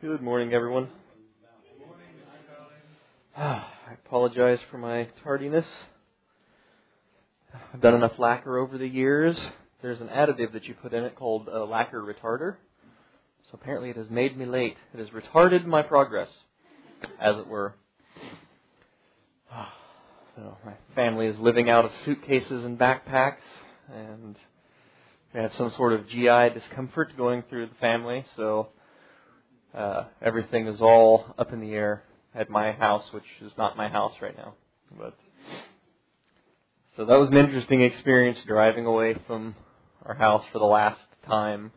[0.00, 0.88] Good morning, everyone.
[3.36, 5.64] Ah, I apologize for my tardiness.
[7.74, 9.36] I've done enough lacquer over the years.
[9.82, 12.56] There's an additive that you put in it called a lacquer retarder.
[13.50, 14.76] So apparently it has made me late.
[14.94, 16.28] It has retarded my progress,
[17.20, 17.74] as it were.
[19.50, 19.74] Ah,
[20.36, 23.36] so my family is living out of suitcases and backpacks,
[23.92, 24.36] and
[25.34, 28.24] had some sort of GI discomfort going through the family.
[28.36, 28.68] So
[29.74, 32.02] uh, everything is all up in the air
[32.34, 34.54] at my house, which is not my house right now.
[34.96, 35.14] But
[36.96, 39.54] so that was an interesting experience driving away from
[40.04, 41.72] our house for the last time.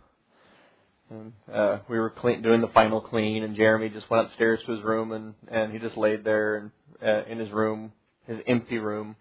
[1.09, 4.71] And uh, we were clean, doing the final clean, and Jeremy just went upstairs to
[4.71, 6.71] his room, and and he just laid there and
[7.05, 7.91] uh, in his room,
[8.27, 9.17] his empty room,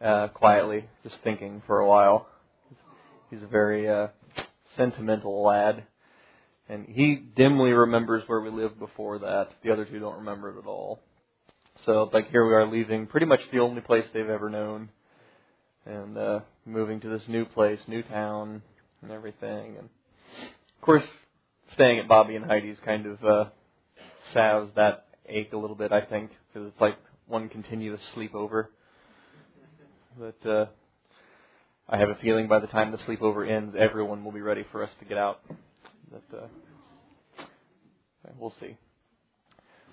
[0.00, 2.26] uh, quietly, just thinking for a while.
[3.34, 4.08] He's a very uh,
[4.76, 5.84] sentimental lad
[6.68, 9.48] and he dimly remembers where we lived before that.
[9.62, 11.00] The other two don't remember it at all.
[11.84, 14.88] So, like, here we are leaving pretty much the only place they've ever known,
[15.84, 18.62] and uh, moving to this new place, new town,
[19.02, 19.76] and everything.
[19.78, 19.88] And
[20.38, 21.04] of course,
[21.74, 23.44] staying at Bobby and Heidi's kind of uh,
[24.32, 28.68] salves that ache a little bit, I think, because it's like one continuous sleepover.
[30.18, 30.66] But uh,
[31.88, 34.82] I have a feeling by the time the sleepover ends, everyone will be ready for
[34.82, 35.40] us to get out.
[36.10, 37.44] But uh,
[38.38, 38.76] we'll see.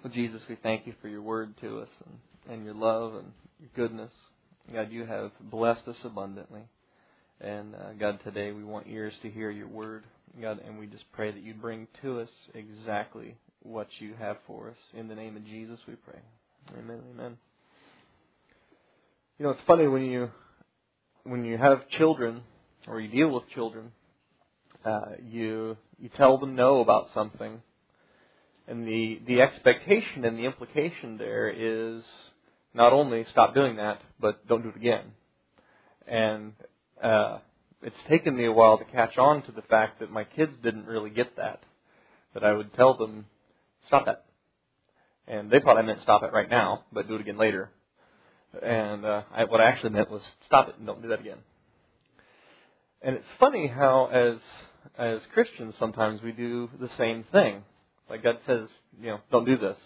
[0.02, 3.32] Well, Jesus, we thank you for your word to us and, and your love and
[3.60, 4.12] your goodness.
[4.74, 6.62] God, you have blessed us abundantly.
[7.42, 10.06] And uh, God, today we want ears to hear your word.
[10.42, 14.70] God, and we just pray that you bring to us exactly what you have for
[14.70, 14.78] us.
[14.94, 16.20] In the name of Jesus, we pray.
[16.80, 17.02] Amen.
[17.14, 17.38] Amen.
[19.38, 20.30] You know, it's funny when you
[21.24, 22.42] when you have children
[22.88, 23.92] or you deal with children,
[24.86, 27.62] uh, you you tell them no about something,
[28.68, 32.04] and the the expectation and the implication there is
[32.74, 35.12] not only stop doing that, but don't do it again.
[36.08, 36.54] And
[37.02, 37.40] uh,
[37.84, 40.86] it's taken me a while to catch on to the fact that my kids didn't
[40.86, 41.62] really get that.
[42.34, 43.26] That I would tell them,
[43.88, 44.26] stop that.
[45.28, 47.70] And they thought I meant stop it right now, but do it again later.
[48.62, 51.38] And uh, I, what I actually meant was stop it and don't do that again.
[53.02, 54.38] And it's funny how, as
[54.98, 57.64] as Christians, sometimes we do the same thing.
[58.10, 58.68] Like God says,
[59.00, 59.78] you know, don't do this,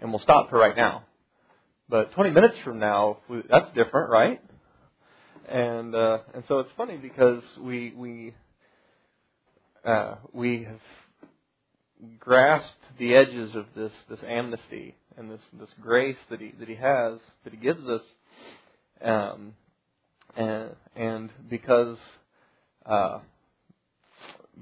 [0.00, 1.04] and we'll stop for right now.
[1.88, 4.40] But 20 minutes from now, that's different, right?
[5.48, 8.34] And uh, and so it's funny because we we
[9.84, 10.80] uh, we have
[12.18, 12.68] grasped
[12.98, 17.18] the edges of this this amnesty and this this grace that he that he has
[17.44, 18.02] that he gives us,
[19.04, 19.54] um,
[20.36, 21.98] and and because
[22.86, 23.18] uh,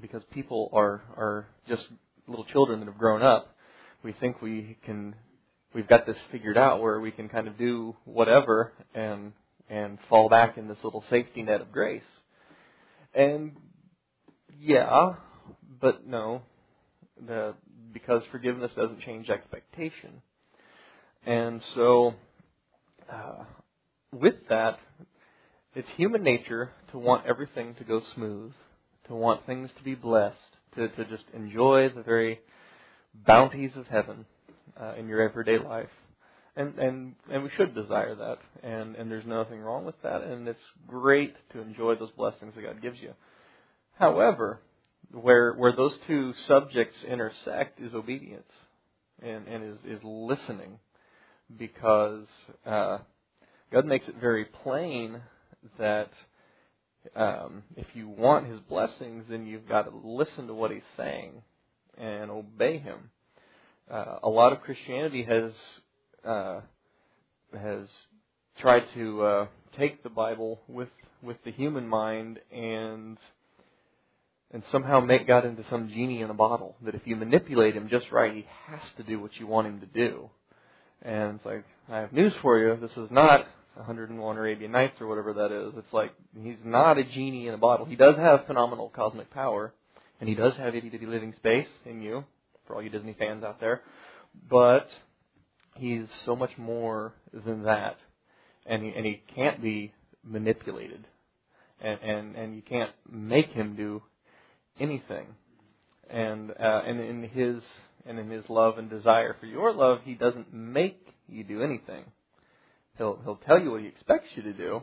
[0.01, 1.83] because people are are just
[2.27, 3.55] little children that have grown up,
[4.03, 5.15] we think we can
[5.73, 9.33] we've got this figured out where we can kind of do whatever and
[9.69, 12.01] and fall back in this little safety net of grace.
[13.13, 13.55] And
[14.59, 15.13] yeah,
[15.81, 16.41] but no,
[17.25, 17.55] the
[17.93, 20.21] because forgiveness doesn't change expectation.
[21.25, 22.13] And so
[23.11, 23.43] uh,
[24.11, 24.79] with that,
[25.75, 28.53] it's human nature to want everything to go smooth
[29.09, 30.37] to want things to be blessed,
[30.75, 32.39] to, to just enjoy the very
[33.27, 34.25] bounties of heaven
[34.79, 35.89] uh, in your everyday life.
[36.55, 38.37] And, and, and we should desire that.
[38.63, 40.21] And, and there's nothing wrong with that.
[40.21, 43.13] And it's great to enjoy those blessings that God gives you.
[43.97, 44.59] However,
[45.11, 48.51] where, where those two subjects intersect is obedience
[49.21, 50.79] and, and is, is listening
[51.57, 52.25] because
[52.65, 52.99] uh,
[53.71, 55.21] God makes it very plain
[55.77, 56.09] that
[57.15, 61.41] um, if you want his blessings, then you've got to listen to what he's saying
[61.97, 63.09] and obey him.
[63.89, 65.51] Uh, a lot of Christianity has
[66.23, 66.59] uh,
[67.59, 67.87] has
[68.59, 69.47] tried to uh,
[69.77, 70.89] take the Bible with
[71.23, 73.17] with the human mind and
[74.51, 76.75] and somehow make God into some genie in a bottle.
[76.83, 79.79] That if you manipulate him just right, he has to do what you want him
[79.81, 80.29] to do.
[81.01, 82.77] And it's like, I have news for you.
[82.81, 85.73] This is not 101 Arabian Nights or whatever that is.
[85.77, 86.11] It's like
[86.41, 87.85] he's not a genie in a bottle.
[87.85, 89.73] He does have phenomenal cosmic power,
[90.19, 92.25] and he does have itty bitty living space in you,
[92.67, 93.81] for all you Disney fans out there.
[94.49, 94.87] But
[95.75, 97.97] he's so much more than that,
[98.65, 99.93] and he, and he can't be
[100.23, 101.05] manipulated,
[101.81, 104.01] and and and you can't make him do
[104.79, 105.27] anything.
[106.09, 107.61] And uh, and in his
[108.05, 112.05] and in his love and desire for your love, he doesn't make you do anything
[112.99, 114.81] He'll he'll tell you what he expects you to do,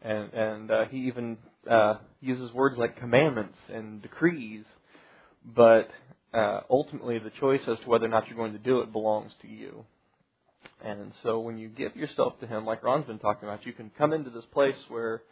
[0.00, 1.36] and and uh, he even
[1.68, 4.64] uh, uses words like commandments and decrees,
[5.44, 5.90] but
[6.32, 9.32] uh, ultimately the choice as to whether or not you're going to do it belongs
[9.42, 9.84] to you.
[10.84, 13.90] And so when you give yourself to Him, like Ron's been talking about, you can
[13.98, 15.22] come into this place where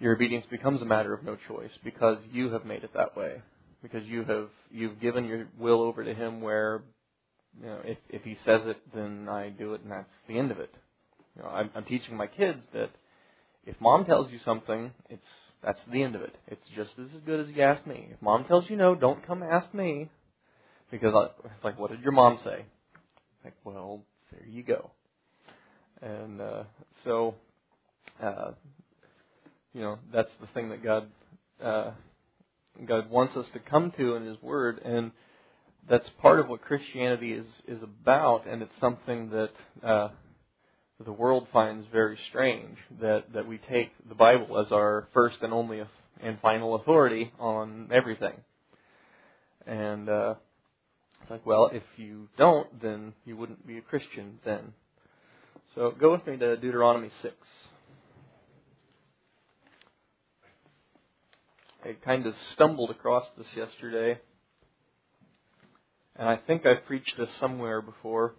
[0.00, 3.42] your obedience becomes a matter of no choice because you have made it that way.
[3.82, 6.82] Because you have you've given your will over to Him, where
[7.60, 10.50] you know if if He says it, then I do it, and that's the end
[10.50, 10.74] of it.
[11.36, 12.90] You know, I'm, I'm teaching my kids that
[13.66, 15.22] if Mom tells you something, it's
[15.62, 16.34] that's the end of it.
[16.48, 18.08] It's just as good as you ask me.
[18.12, 20.08] If Mom tells you no, don't come ask me,
[20.90, 22.64] because I, it's like, what did your mom say?
[23.44, 24.02] Like, well,
[24.32, 24.90] there you go.
[26.00, 26.62] And uh,
[27.04, 27.34] so,
[28.22, 28.52] uh,
[29.74, 31.08] you know, that's the thing that God
[31.62, 31.90] uh,
[32.86, 35.10] God wants us to come to in His Word, and
[35.88, 39.50] that's part of what Christianity is is about, and it's something that
[39.86, 40.08] uh,
[41.04, 42.76] the world finds very strange.
[43.00, 45.82] That that we take the Bible as our first and only
[46.22, 48.34] and final authority on everything,
[49.66, 50.34] and uh,
[51.22, 54.72] it's like, well, if you don't, then you wouldn't be a Christian then.
[55.74, 57.34] So go with me to Deuteronomy six.
[61.84, 64.20] I kind of stumbled across this yesterday.
[66.16, 68.34] And I think I've preached this somewhere before,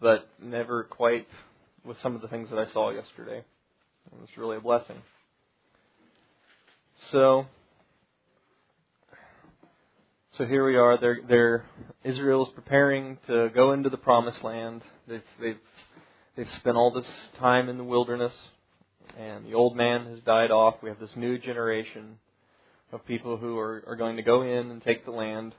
[0.00, 1.26] but never quite
[1.84, 3.38] with some of the things that I saw yesterday.
[3.38, 4.96] It was really a blessing.
[7.10, 7.46] So,
[10.36, 10.98] so here we are.
[10.98, 11.64] They're, they're
[12.04, 14.82] Israel's preparing to go into the promised land.
[15.08, 15.58] They've, they've,
[16.36, 17.06] they've spent all this
[17.38, 18.34] time in the wilderness
[19.18, 20.76] and the old man has died off.
[20.82, 22.18] We have this new generation
[22.92, 25.54] of people who are, are going to go in and take the land.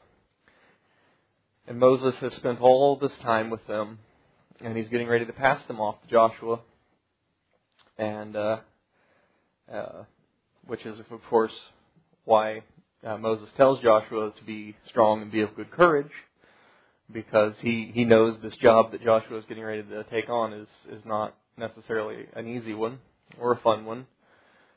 [1.67, 3.99] And Moses has spent all this time with them,
[4.61, 6.59] and he's getting ready to pass them off to Joshua,
[7.97, 8.57] and uh,
[9.73, 10.03] uh,
[10.65, 11.51] which is, of course,
[12.23, 12.61] why
[13.05, 16.11] uh, Moses tells Joshua to be strong and be of good courage,
[17.11, 20.67] because he he knows this job that Joshua is getting ready to take on is
[20.91, 22.99] is not necessarily an easy one
[23.39, 24.05] or a fun one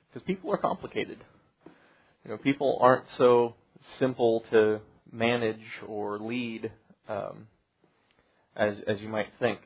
[0.09, 1.19] because people are complicated.
[2.25, 3.55] You know, people aren't so
[3.99, 4.81] simple to
[5.13, 6.71] manage or lead
[7.09, 7.47] um,
[8.57, 9.61] as as you might think.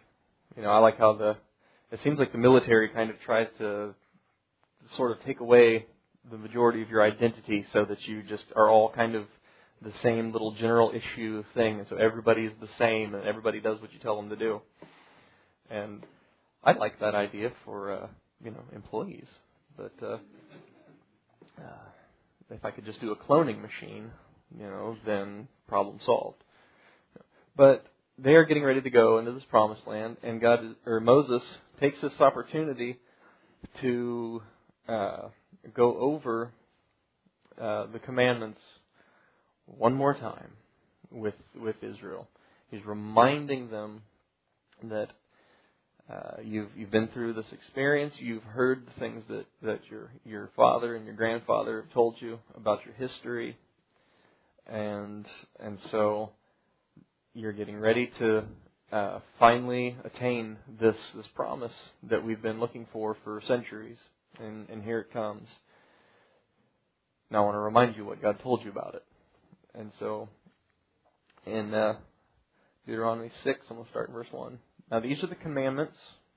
[0.57, 1.37] You know, I like how the
[1.91, 3.95] it seems like the military kind of tries to
[4.97, 5.87] sort of take away
[6.31, 9.25] the majority of your identity so that you just are all kind of
[9.83, 13.93] the same little general issue thing, and so everybody's the same and everybody does what
[13.93, 14.61] you tell them to do.
[15.71, 16.05] And
[16.63, 18.07] I like that idea for uh,
[18.43, 19.27] you know employees.
[19.77, 20.19] But uh,
[21.59, 21.89] uh,
[22.51, 24.11] if I could just do a cloning machine,
[24.57, 26.43] you know, then problem solved.
[27.57, 27.85] But
[28.19, 31.43] they are getting ready to go into this promised land, and God or Moses
[31.81, 32.99] takes this opportunity
[33.81, 34.43] to
[34.89, 35.29] uh,
[35.75, 36.53] go over
[37.61, 38.61] uh, the commandments
[39.67, 40.53] one more time
[41.11, 42.29] with with Israel.
[42.71, 44.03] He's reminding them
[44.85, 45.09] that
[46.13, 48.15] uh, you've you've been through this experience.
[48.19, 52.39] You've heard the things that that your your father and your grandfather have told you
[52.55, 53.57] about your history,
[54.67, 55.27] and
[55.59, 56.31] and so
[57.35, 58.45] you're getting ready to
[58.91, 61.73] uh, finally attain this this promise
[62.11, 63.99] that we've been looking for for centuries,
[64.39, 65.49] and and here it comes.
[67.31, 69.05] Now I want to remind you what God told you about it,
[69.75, 70.29] and so
[71.47, 71.95] in uh,
[72.87, 74.59] Deuteronomy six, I'm going to start in verse one.
[74.93, 75.97] Now these are the commandments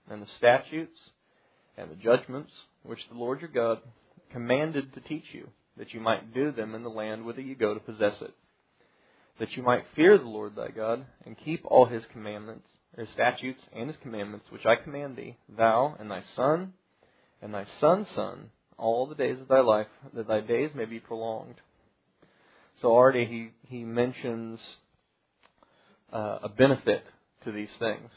[0.09, 0.97] and the statutes
[1.77, 2.51] and the judgments
[2.83, 3.79] which the Lord your God
[4.31, 7.73] commanded to teach you, that you might do them in the land whither you go
[7.73, 8.33] to possess it,
[9.39, 12.65] that you might fear the Lord thy God and keep all his commandments,
[12.97, 16.71] his statutes and his commandments which I command thee, thou and thy son
[17.41, 21.01] and thy son's son, all the days of thy life, that thy days may be
[21.01, 21.55] prolonged.
[22.81, 24.61] So already he, he mentions
[26.13, 27.03] uh, a benefit
[27.43, 28.09] to these things.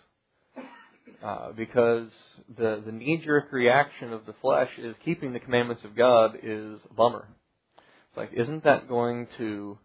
[1.22, 2.08] Uh, because
[2.56, 6.78] the the knee jerk reaction of the flesh is keeping the commandments of God is
[6.90, 7.28] a bummer.
[7.76, 9.78] It's like, isn't that going to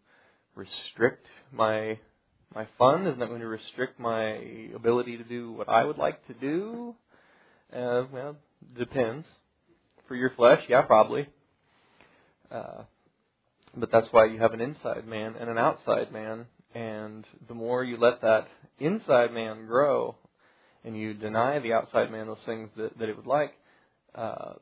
[0.56, 2.00] restrict my
[2.54, 3.08] my fun?
[3.08, 4.40] Isn't that going to restrict my
[4.76, 6.96] ability to do what I would like to do?
[7.76, 8.36] Uh, well,
[8.78, 9.26] depends.
[10.08, 11.28] For your flesh, yeah, probably.
[12.52, 12.84] Uh,
[13.76, 17.84] but that's why you have an inside man and an outside man, and the more
[17.84, 18.48] you let that
[18.80, 20.16] inside man grow,
[20.84, 23.54] and you deny the outside man those things that, that it would like,
[24.16, 24.54] uh,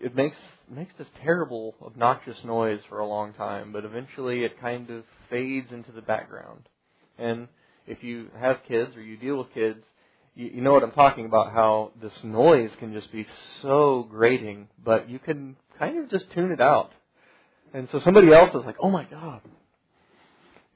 [0.00, 0.36] it makes
[0.70, 5.72] makes this terrible, obnoxious noise for a long time, but eventually it kind of fades
[5.72, 6.68] into the background.
[7.18, 7.48] And
[7.86, 9.80] if you have kids or you deal with kids,
[10.34, 13.26] you, you know what I'm talking about, how this noise can just be
[13.62, 16.92] so grating, but you can kind of just tune it out.
[17.74, 19.40] And so somebody else is like, oh my God,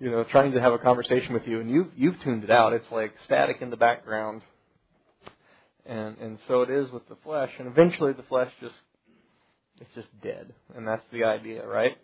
[0.01, 2.73] you know, trying to have a conversation with you, and you've, you've tuned it out.
[2.73, 4.43] It's like static in the background.
[5.87, 7.51] And, and so it is with the flesh.
[7.59, 8.75] And eventually the flesh just,
[9.81, 10.53] it's just dead.
[10.77, 11.97] And that's the idea, right?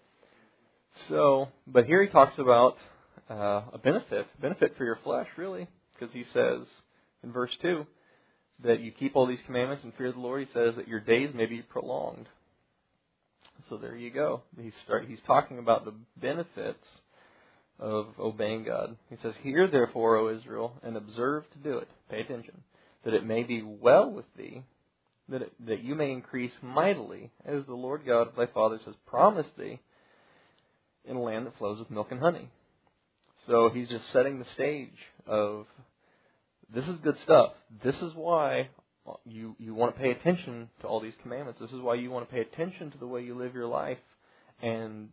[1.08, 2.76] So, but here he talks about
[3.30, 6.66] uh, a benefit, benefit for your flesh, really, because he says
[7.22, 7.86] in verse 2
[8.64, 10.46] that you keep all these commandments and fear the Lord.
[10.46, 12.26] He says that your days may be prolonged.
[13.68, 14.42] So there you go.
[14.60, 16.84] He's, start, he's talking about the benefits
[17.78, 18.96] of obeying God.
[19.10, 21.88] He says, Hear therefore, O Israel, and observe to do it.
[22.10, 22.62] Pay attention.
[23.04, 24.62] That it may be well with thee,
[25.28, 28.94] that, it, that you may increase mightily, as the Lord God of thy fathers has
[29.06, 29.80] promised thee,
[31.04, 32.48] in a land that flows with milk and honey.
[33.46, 35.66] So he's just setting the stage of
[36.72, 37.52] this is good stuff.
[37.82, 38.68] This is why
[39.24, 41.60] you you want to pay attention to all these commandments.
[41.60, 43.98] This is why you want to pay attention to the way you live your life
[44.62, 45.08] and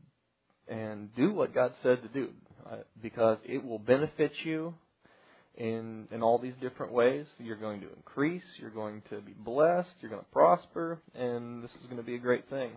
[0.68, 2.30] and do what God said to do
[2.70, 4.74] uh, because it will benefit you
[5.58, 7.26] in in all these different ways.
[7.40, 11.72] You're going to increase, you're going to be blessed, you're going to prosper, and this
[11.82, 12.72] is going to be a great thing.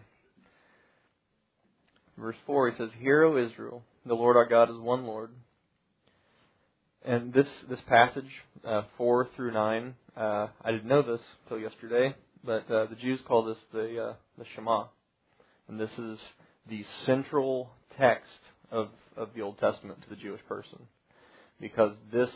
[2.19, 5.31] Verse 4, he says, Hear, O Israel, the Lord our God is one Lord.
[7.05, 8.29] And this, this passage,
[8.67, 13.21] uh, 4 through 9, uh, I didn't know this until yesterday, but uh, the Jews
[13.27, 14.87] call this the, uh, the Shema.
[15.69, 16.19] And this is
[16.69, 18.41] the central text
[18.73, 20.79] of, of the Old Testament to the Jewish person.
[21.61, 22.31] Because this,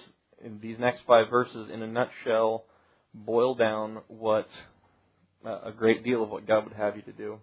[0.44, 2.64] in these next five verses, in a nutshell,
[3.14, 4.48] boil down what
[5.46, 7.38] uh, a great deal of what God would have you to do.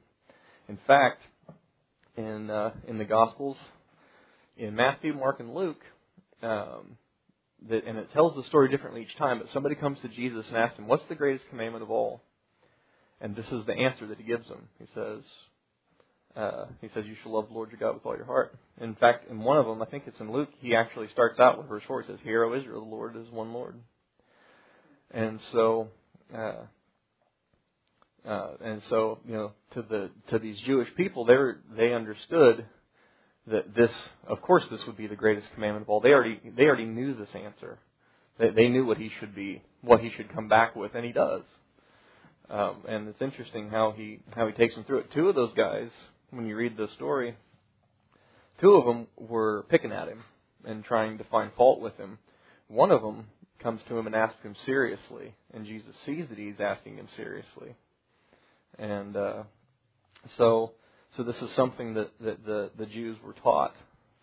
[0.67, 1.21] In fact,
[2.17, 3.57] in uh, in the Gospels,
[4.57, 5.81] in Matthew, Mark, and Luke,
[6.41, 6.97] um,
[7.69, 9.39] that, and it tells the story differently each time.
[9.39, 12.21] But somebody comes to Jesus and asks him, "What's the greatest commandment of all?"
[13.21, 14.69] And this is the answer that he gives them.
[14.79, 15.23] He says,
[16.39, 18.96] uh, "He says you shall love the Lord your God with all your heart." In
[18.96, 21.67] fact, in one of them, I think it's in Luke, he actually starts out with
[21.67, 22.01] verse four.
[22.01, 23.75] He says, "Hear, O Israel, the Lord is one Lord."
[25.12, 25.89] And so.
[26.36, 26.65] Uh,
[28.27, 31.36] uh, and so, you know, to the to these Jewish people, they
[31.75, 32.65] they understood
[33.48, 33.91] that this,
[34.27, 36.01] of course, this would be the greatest commandment of all.
[36.01, 37.79] They already they already knew this answer.
[38.38, 41.12] They, they knew what he should be, what he should come back with, and he
[41.12, 41.43] does.
[42.50, 45.13] Um, and it's interesting how he how he takes them through it.
[45.13, 45.89] Two of those guys,
[46.31, 47.36] when you read the story,
[48.62, 50.24] two of them were picking at him
[50.65, 52.17] and trying to find fault with him.
[52.67, 53.27] One of them
[53.62, 57.75] comes to him and asks him seriously, and Jesus sees that he's asking him seriously.
[58.77, 59.43] And uh,
[60.38, 60.74] so
[61.17, 63.74] so this is something that, that the, the Jews were taught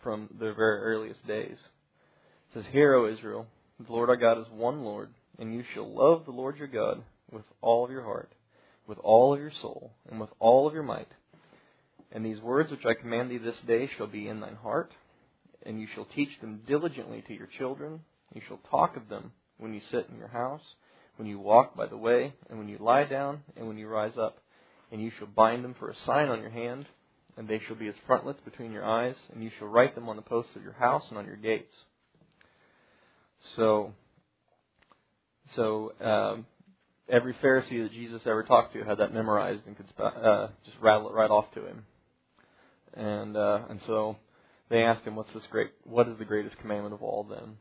[0.02, 1.56] from their very earliest days.
[1.56, 3.46] It says, Hear, O Israel,
[3.84, 7.02] the Lord our God is one Lord, and you shall love the Lord your God
[7.30, 8.32] with all of your heart,
[8.86, 11.08] with all of your soul, and with all of your might.
[12.16, 14.90] And these words which I command thee this day shall be in thine heart,
[15.66, 18.00] and you shall teach them diligently to your children.
[18.32, 20.62] You shall talk of them when you sit in your house,
[21.16, 24.14] when you walk by the way, and when you lie down, and when you rise
[24.18, 24.38] up
[24.90, 26.86] and you shall bind them for a sign on your hand,
[27.36, 30.16] and they shall be as frontlets between your eyes, and you shall write them on
[30.16, 31.74] the posts of your house and on your gates.
[33.56, 33.92] So,
[35.54, 36.46] so um,
[37.10, 41.10] every Pharisee that Jesus ever talked to had that memorized and could uh, just rattle
[41.10, 41.84] it right off to him.
[42.96, 44.16] And uh, and so
[44.70, 45.70] they ask him, "What's this great?
[45.84, 47.56] What is the greatest commandment of all?" Then,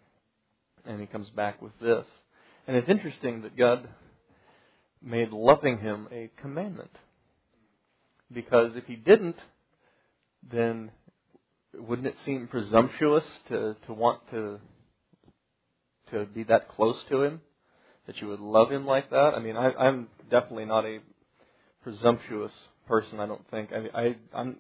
[0.86, 2.06] and he comes back with this.
[2.68, 3.88] And it's interesting that God
[5.04, 6.92] made loving Him a commandment.
[8.32, 9.36] Because if he didn't,
[10.52, 10.92] then
[11.74, 14.60] wouldn't it seem presumptuous to, to want to
[16.12, 17.42] to be that close to him?
[18.08, 19.34] That you would love him like that?
[19.36, 21.00] I mean, I, I'm definitely not a
[21.84, 22.52] presumptuous
[22.88, 23.20] person.
[23.20, 23.72] I don't think.
[23.72, 24.58] I I I'm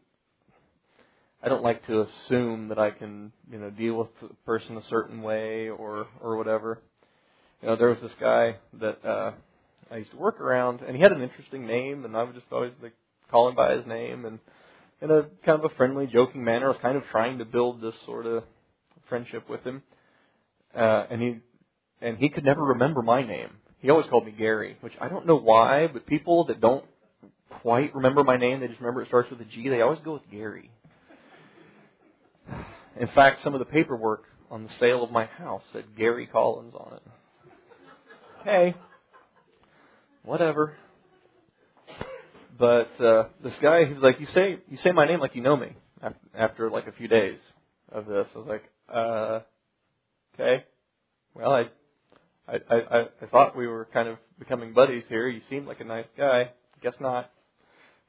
[1.45, 4.83] I don't like to assume that I can you know deal with a person a
[4.89, 6.79] certain way or or whatever.
[7.61, 9.31] You know, there was this guy that uh,
[9.91, 12.47] I used to work around, and he had an interesting name, and I would just
[12.51, 12.93] always like
[13.29, 14.39] call him by his name and
[15.03, 16.65] in a kind of a friendly, joking manner.
[16.65, 18.43] I was kind of trying to build this sort of
[19.07, 19.83] friendship with him.
[20.75, 21.37] Uh, and he
[22.01, 23.49] and he could never remember my name.
[23.81, 26.85] He always called me Gary, which I don't know why, but people that don't
[27.61, 30.13] quite remember my name, they just remember it starts with a G, they always go
[30.13, 30.71] with Gary.
[32.99, 36.73] In fact, some of the paperwork on the sale of my house said Gary Collins
[36.73, 37.03] on it.
[38.41, 38.75] Okay.
[40.23, 40.75] Whatever.
[42.57, 45.41] But uh, this guy, he was like, "You say you say my name like you
[45.41, 47.39] know me." After, after like a few days
[47.91, 49.39] of this, I was like, "Uh,
[50.33, 50.63] okay.
[51.33, 51.65] Well, I
[52.47, 55.27] I, I I thought we were kind of becoming buddies here.
[55.27, 56.51] You seem like a nice guy.
[56.81, 57.29] Guess not.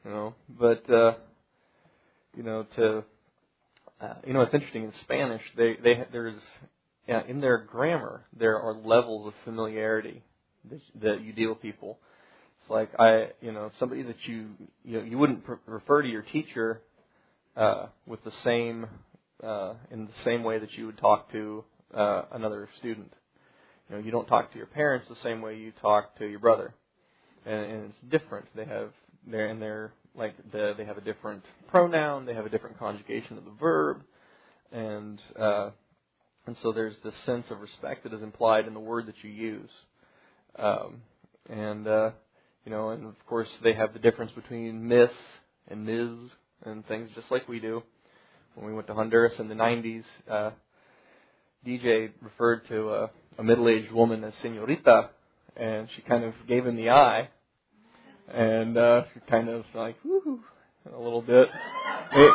[0.04, 1.14] You know, but uh,
[2.36, 3.04] you know to
[4.00, 5.42] uh, you know it's interesting in Spanish.
[5.56, 6.40] They they there's
[7.08, 10.22] yeah, in their grammar there are levels of familiarity
[10.70, 11.98] that, that you deal with people.
[12.60, 14.48] It's like I you know somebody that you
[14.84, 16.82] you know, you wouldn't pr- refer to your teacher
[17.56, 18.86] uh, with the same
[19.42, 23.12] uh, in the same way that you would talk to uh, another student.
[23.88, 26.40] You know, you don't talk to your parents the same way you talk to your
[26.40, 26.74] brother,
[27.44, 28.46] and, and it's different.
[28.54, 28.90] They have
[29.26, 33.38] they're and they're like the, they have a different pronoun, they have a different conjugation
[33.38, 34.02] of the verb,
[34.72, 35.70] and uh,
[36.46, 39.30] and so there's this sense of respect that is implied in the word that you
[39.30, 39.70] use,
[40.58, 41.02] um,
[41.48, 42.10] and uh,
[42.64, 45.10] you know, and of course they have the difference between Miss
[45.68, 46.30] and Ms.
[46.64, 47.82] and things just like we do.
[48.54, 50.50] When we went to Honduras in the 90s, uh,
[51.66, 55.08] DJ referred to a, a middle-aged woman as señorita,
[55.56, 57.28] and she kind of gave him the eye,
[58.32, 60.38] and uh, she kind of like woohoo
[60.94, 61.48] a little bit.
[62.12, 62.34] It,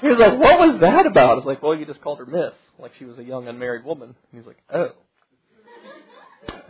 [0.00, 2.26] he was like, "What was that about?" I was like, "Well, you just called her
[2.26, 4.90] Miss, like she was a young unmarried woman." And he's like, "Oh,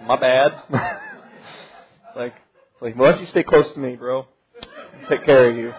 [0.07, 0.53] my bad."
[2.17, 2.35] like,
[2.81, 4.27] like, why don't you stay close to me, bro?
[4.63, 5.73] I'll take care of you.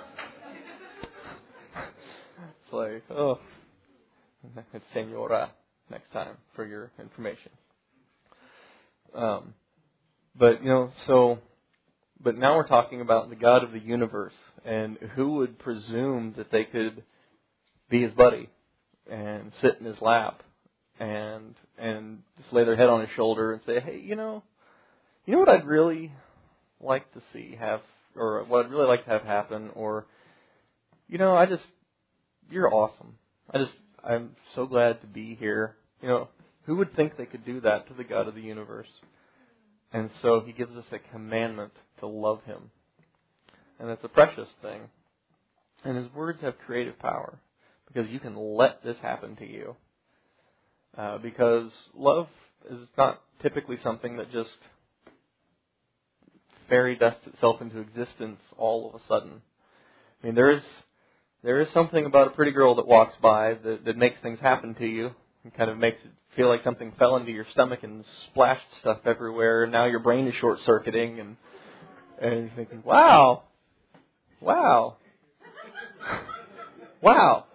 [2.65, 3.39] It's like, oh,
[4.73, 5.51] it's Senora
[5.89, 7.51] next time for your information.
[9.13, 9.53] Um,
[10.35, 11.39] but you know, so,
[12.23, 14.33] but now we're talking about the God of the universe,
[14.65, 17.03] and who would presume that they could
[17.89, 18.49] be his buddy
[19.09, 20.41] and sit in his lap
[20.99, 24.43] and and just lay their head on his shoulder and say, hey, you know,
[25.25, 26.11] you know what I'd really
[26.79, 27.81] like to see have,
[28.15, 30.05] or what I'd really like to have happen, or,
[31.07, 31.63] you know, I just,
[32.49, 33.15] you're awesome.
[33.51, 35.75] I just, I'm so glad to be here.
[36.01, 36.27] You know,
[36.65, 38.87] who would think they could do that to the God of the universe?
[39.93, 42.71] And so he gives us a commandment to love him.
[43.79, 44.81] And it's a precious thing.
[45.85, 47.37] And his words have creative power
[47.87, 49.75] because you can let this happen to you.
[50.97, 52.27] Uh, because love
[52.69, 54.49] is not typically something that just
[56.69, 59.41] fairy dusts itself into existence all of a sudden.
[60.21, 60.63] I mean, there is
[61.43, 64.75] there is something about a pretty girl that walks by that, that makes things happen
[64.75, 65.11] to you
[65.43, 68.99] and kind of makes it feel like something fell into your stomach and splashed stuff
[69.05, 69.63] everywhere.
[69.63, 71.37] And now your brain is short circuiting and
[72.21, 73.43] and you're thinking, wow,
[74.39, 74.97] wow,
[77.01, 77.45] wow.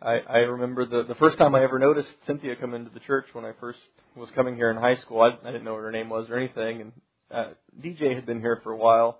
[0.00, 3.26] I, I remember the the first time I ever noticed Cynthia come into the church
[3.32, 3.78] when I first
[4.16, 5.20] was coming here in high school.
[5.20, 6.92] I, I didn't know what her name was or anything, and
[7.30, 7.48] uh,
[7.82, 9.18] DJ had been here for a while.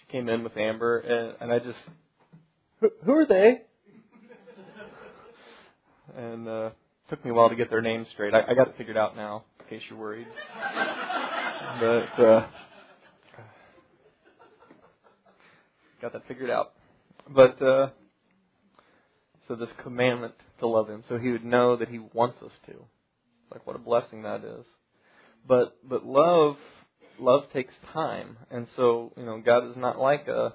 [0.00, 1.78] She came in with Amber, and, and I just,
[2.80, 3.62] who, who are they?
[6.16, 6.70] And uh,
[7.08, 8.34] took me a while to get their names straight.
[8.34, 10.26] I, I got it figured out now, in case you're worried.
[11.80, 12.46] but uh,
[16.00, 16.72] got that figured out.
[17.28, 17.90] But uh,
[19.48, 22.74] so this commandment to love Him, so He would know that He wants us to.
[23.50, 24.64] Like what a blessing that is.
[25.46, 26.56] But but love
[27.18, 30.54] love takes time, and so you know God is not like a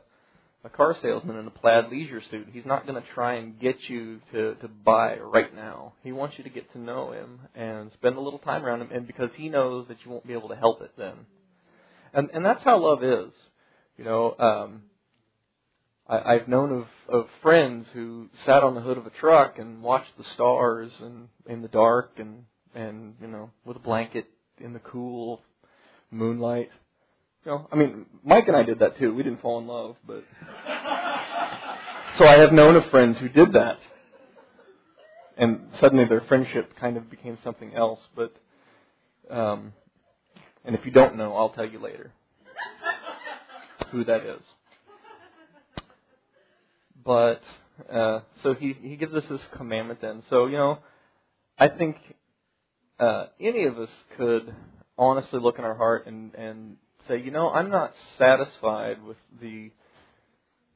[0.64, 2.48] a car salesman in a plaid leisure suit.
[2.52, 5.94] He's not going to try and get you to to buy right now.
[6.04, 8.90] He wants you to get to know him and spend a little time around him,
[8.92, 11.14] and because he knows that you won't be able to help it then.
[12.14, 13.32] And and that's how love is.
[13.98, 14.84] You know, um,
[16.08, 19.82] I, I've known of of friends who sat on the hood of a truck and
[19.82, 24.26] watched the stars and in the dark and and you know with a blanket
[24.60, 25.42] in the cool
[26.12, 26.70] moonlight.
[27.48, 29.16] You know, I mean, Mike and I did that too.
[29.16, 30.22] We didn't fall in love, but
[32.18, 33.78] so I have known of friends who did that,
[35.38, 38.02] and suddenly their friendship kind of became something else.
[38.14, 38.36] But,
[39.30, 39.72] um,
[40.66, 42.12] and if you don't know, I'll tell you later
[43.94, 44.42] who that is.
[47.06, 47.42] But
[47.90, 50.22] uh, so he he gives us this commandment then.
[50.30, 50.80] So you know,
[51.58, 51.96] I think
[53.00, 54.54] uh, any of us could
[54.98, 56.76] honestly look in our heart and and
[57.08, 59.72] say, you know, I'm not satisfied with the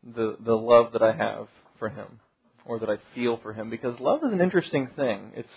[0.03, 2.19] the the love that I have for him
[2.65, 5.31] or that I feel for him because love is an interesting thing.
[5.35, 5.49] It's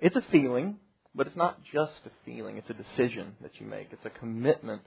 [0.00, 0.76] it's a feeling,
[1.14, 2.58] but it's not just a feeling.
[2.58, 3.88] It's a decision that you make.
[3.92, 4.82] It's a commitment.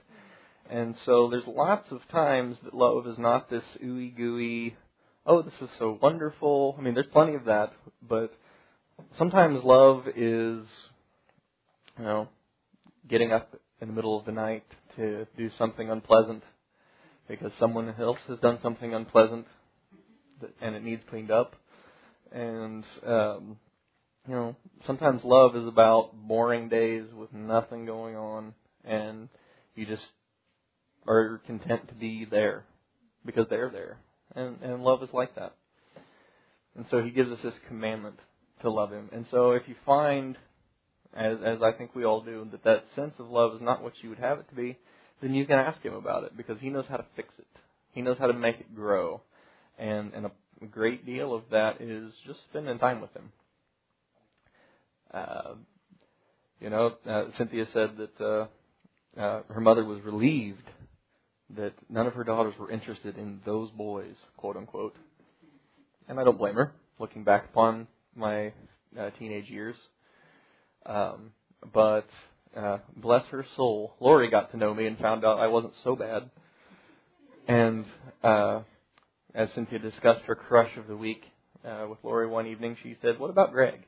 [0.70, 4.76] And so there's lots of times that love is not this ooey gooey,
[5.26, 6.76] oh, this is so wonderful.
[6.78, 7.72] I mean, there's plenty of that,
[8.06, 8.32] but
[9.18, 10.64] sometimes love is,
[11.98, 12.28] you know,
[13.08, 14.64] getting up in the middle of the night
[14.96, 16.42] to do something unpleasant
[17.28, 19.46] because someone else has done something unpleasant
[20.60, 21.54] and it needs cleaned up.
[22.32, 23.56] And um,
[24.28, 29.28] you know, sometimes love is about boring days with nothing going on, and
[29.74, 30.06] you just
[31.06, 32.64] are content to be there
[33.24, 33.98] because they're there,
[34.36, 35.54] and and love is like that.
[36.76, 38.20] And so he gives us this commandment
[38.62, 39.08] to love him.
[39.12, 40.36] And so if you find,
[41.16, 43.92] as as I think we all do, that that sense of love is not what
[44.02, 44.78] you would have it to be,
[45.20, 47.46] then you can ask him about it because he knows how to fix it.
[47.92, 49.20] He knows how to make it grow,
[49.78, 53.32] and and a great deal of that is just spending time with him.
[55.12, 55.54] Uh,
[56.60, 60.62] you know, uh, Cynthia said that uh, uh, her mother was relieved
[61.56, 64.94] that none of her daughters were interested in those boys, quote unquote.
[66.08, 68.52] And I don't blame her, looking back upon my
[68.98, 69.76] uh, teenage years.
[70.86, 71.32] Um,
[71.72, 72.08] but
[72.56, 75.94] uh, bless her soul, Lori got to know me and found out I wasn't so
[75.94, 76.30] bad.
[77.46, 77.84] And
[78.22, 78.60] uh,
[79.34, 81.22] as Cynthia discussed her crush of the week
[81.64, 83.84] uh, with Lori one evening, she said, "What about Greg?"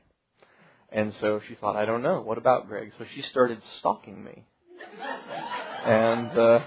[0.89, 2.21] And so she thought, "I don't know.
[2.21, 4.43] What about Greg?" So she started stalking me.
[5.85, 6.59] and uh,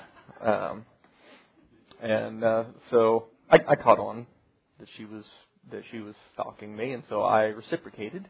[0.42, 0.86] um,
[2.02, 4.26] and uh, so I, I caught on
[4.78, 5.24] that she was
[5.70, 8.28] that she was stalking me, and so I reciprocated.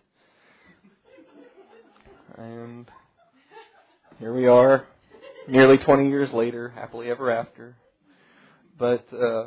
[2.37, 2.87] And
[4.18, 4.87] here we are,
[5.49, 7.77] nearly 20 years later, happily ever after.
[8.79, 9.46] But uh,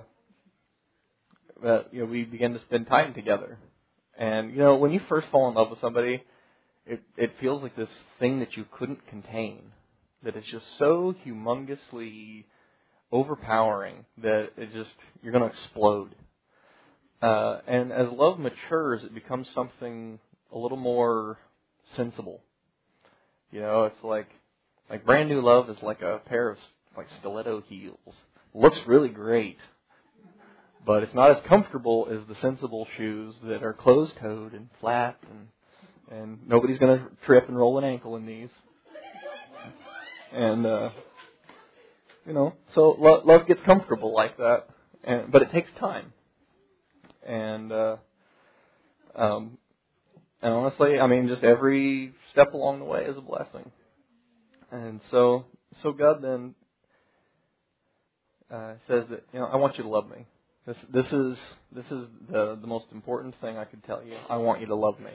[1.61, 3.59] but you know, we begin to spend time together.
[4.17, 6.23] And you know, when you first fall in love with somebody,
[6.87, 9.71] it it feels like this thing that you couldn't contain.
[10.23, 12.45] that is just so humongously
[13.11, 14.89] overpowering that it just
[15.21, 16.15] you're going to explode.
[17.21, 20.19] Uh, and as love matures, it becomes something
[20.51, 21.37] a little more
[21.95, 22.41] sensible.
[23.51, 24.29] You know, it's like
[24.89, 26.57] like brand new love is like a pair of
[26.95, 28.15] like stiletto heels.
[28.53, 29.57] Looks really great,
[30.85, 35.17] but it's not as comfortable as the sensible shoes that are closed toed and flat
[35.29, 35.47] and
[36.11, 38.49] and nobody's going to trip and roll an ankle in these.
[40.31, 40.89] And uh
[42.25, 44.65] you know, so lo- love gets comfortable like that,
[45.03, 46.13] and but it takes time.
[47.25, 47.97] And uh
[49.15, 49.57] um
[50.41, 53.71] and honestly, I mean just every step along the way is a blessing.
[54.71, 55.45] And so
[55.81, 56.55] so God then
[58.51, 60.25] uh, says that you know I want you to love me.
[60.65, 61.37] This this is
[61.71, 64.15] this is the the most important thing I could tell you.
[64.29, 65.11] I want you to love me.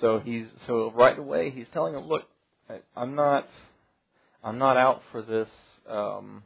[0.00, 2.22] So he's so right away he's telling him, look,
[2.68, 3.48] I, I'm not
[4.42, 5.48] I'm not out for this
[5.88, 6.42] um,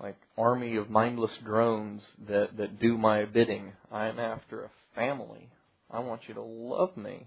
[0.00, 3.72] like army of mindless drones that that do my bidding.
[3.90, 5.48] I am after a family.
[5.90, 7.26] I want you to love me.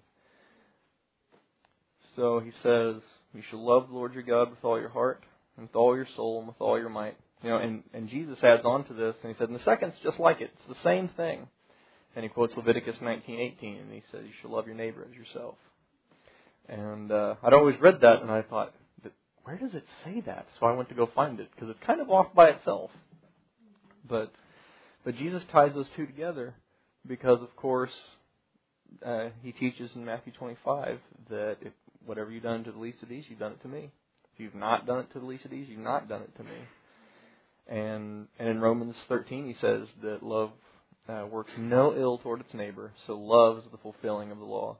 [2.17, 2.95] So he says,
[3.33, 5.23] you shall love the Lord your God with all your heart,
[5.55, 7.15] and with all your soul, and with all your might.
[7.43, 9.95] You know, and, and Jesus adds on to this, and he said, and the second's
[10.03, 10.51] just like it.
[10.53, 11.47] It's the same thing.
[12.15, 15.53] And he quotes Leviticus 19:18, and he says, "You shall love your neighbor as yourself."
[16.67, 18.73] And uh, I'd always read that, and I thought,
[19.47, 20.45] where does it say that?
[20.59, 22.89] So I went to go find it because it's kind of off by itself.
[24.09, 24.33] But
[25.05, 26.53] but Jesus ties those two together
[27.07, 27.93] because, of course,
[29.05, 30.99] uh, he teaches in Matthew 25
[31.29, 31.71] that if
[32.07, 33.91] whatever you've done to the least of these, you've done it to me.
[34.33, 36.43] If you've not done it to the least of these, you've not done it to
[36.43, 36.57] me.
[37.67, 40.51] And and in Romans 13, he says that love
[41.09, 44.77] uh, works no ill toward its neighbor, so love is the fulfilling of the law.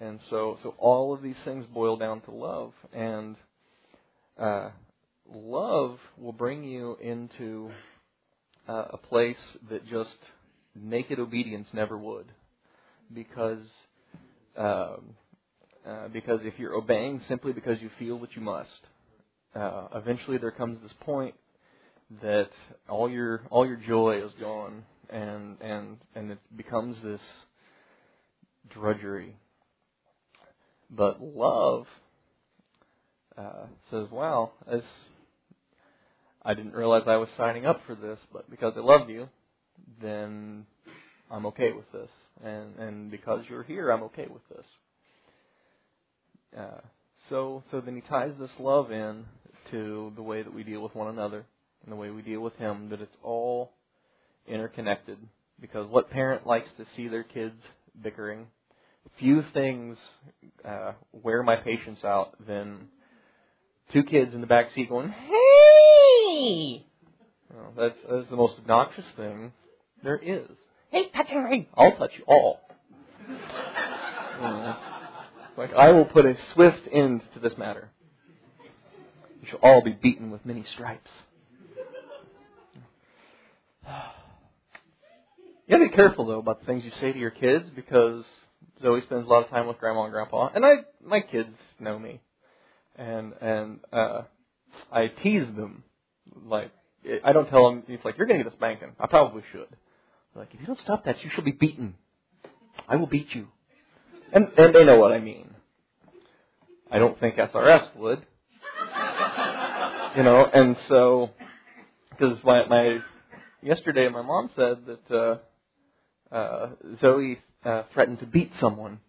[0.00, 3.36] And so so all of these things boil down to love, and
[4.38, 4.70] uh,
[5.32, 7.70] love will bring you into
[8.68, 9.36] uh, a place
[9.68, 10.16] that just
[10.76, 12.26] naked obedience never would,
[13.12, 13.62] because.
[14.54, 15.16] Um,
[15.86, 18.68] uh, because if you're obeying simply because you feel that you must,
[19.54, 21.34] uh, eventually there comes this point
[22.22, 22.50] that
[22.88, 27.20] all your all your joy is gone, and and and it becomes this
[28.70, 29.36] drudgery.
[30.90, 31.86] But love
[33.36, 34.82] uh, says, "Wow, as
[36.42, 39.28] I didn't realize I was signing up for this, but because I love you,
[40.00, 40.66] then
[41.30, 42.10] I'm okay with this,
[42.44, 44.66] and and because you're here, I'm okay with this."
[46.56, 46.80] Uh,
[47.28, 49.24] so, so then he ties this love in
[49.70, 51.44] to the way that we deal with one another
[51.82, 53.72] and the way we deal with him, that it's all
[54.46, 55.18] interconnected.
[55.60, 57.54] Because what parent likes to see their kids
[58.02, 58.46] bickering?
[59.18, 59.96] Few things
[60.64, 62.88] uh, wear my patience out than
[63.92, 66.86] two kids in the back seat going, "Hey!"
[67.52, 69.52] Well, that's that's the most obnoxious thing
[70.04, 70.48] there is.
[70.90, 71.68] Hey, touching me!
[71.74, 72.60] I'll touch you all.
[75.56, 77.90] Like, I will put a swift end to this matter.
[79.42, 81.10] You shall all be beaten with many stripes.
[85.68, 88.24] You gotta be careful though about the things you say to your kids because
[88.82, 91.98] Zoe spends a lot of time with grandma and grandpa, and I my kids know
[91.98, 92.20] me,
[92.96, 94.22] and and uh,
[94.90, 95.84] I tease them
[96.44, 96.72] like
[97.24, 98.90] I don't tell them it's like you're to get a spanking.
[98.98, 99.68] I probably should.
[100.34, 101.94] Like if you don't stop that, you shall be beaten.
[102.88, 103.48] I will beat you,
[104.32, 105.50] and and they know what I mean.
[106.90, 108.26] I don't think SRS would,
[110.16, 111.30] you know, and so
[112.10, 112.98] because my my
[113.62, 115.40] yesterday my mom said that
[116.30, 119.00] uh, uh, Zoe uh, threatened to beat someone.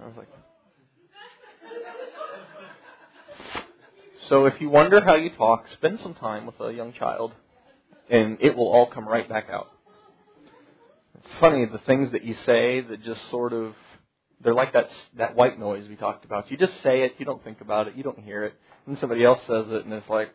[0.00, 0.28] I was like,
[4.28, 7.32] so if you wonder how you talk, spend some time with a young child,
[8.10, 9.68] and it will all come right back out.
[11.16, 13.74] It's funny the things that you say that just sort of
[14.44, 16.50] they're like that that white noise we talked about.
[16.50, 18.54] You just say it, you don't think about it, you don't hear it,
[18.86, 20.28] and somebody else says it, and it's like,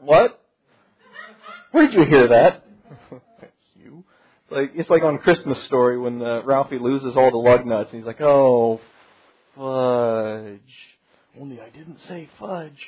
[0.00, 0.40] what?
[1.70, 2.64] Where did you hear that?
[3.82, 4.04] you.
[4.50, 8.00] Like it's like on Christmas Story when uh, Ralphie loses all the lug nuts, and
[8.00, 8.80] he's like, "Oh,
[9.56, 10.60] fudge!
[11.40, 12.78] Only I didn't say fudge."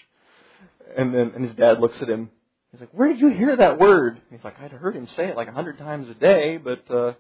[0.98, 2.30] And then and his dad looks at him.
[2.72, 5.28] He's like, "Where did you hear that word?" And he's like, "I'd heard him say
[5.28, 7.12] it like a hundred times a day, but." uh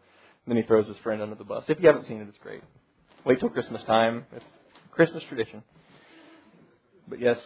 [0.46, 1.64] then he throws his friend under the bus.
[1.68, 2.62] If you haven't seen it, it's great.
[3.26, 4.26] Wait till Christmas time.
[4.36, 4.44] It's
[4.90, 5.62] Christmas tradition.
[7.08, 7.38] But yes,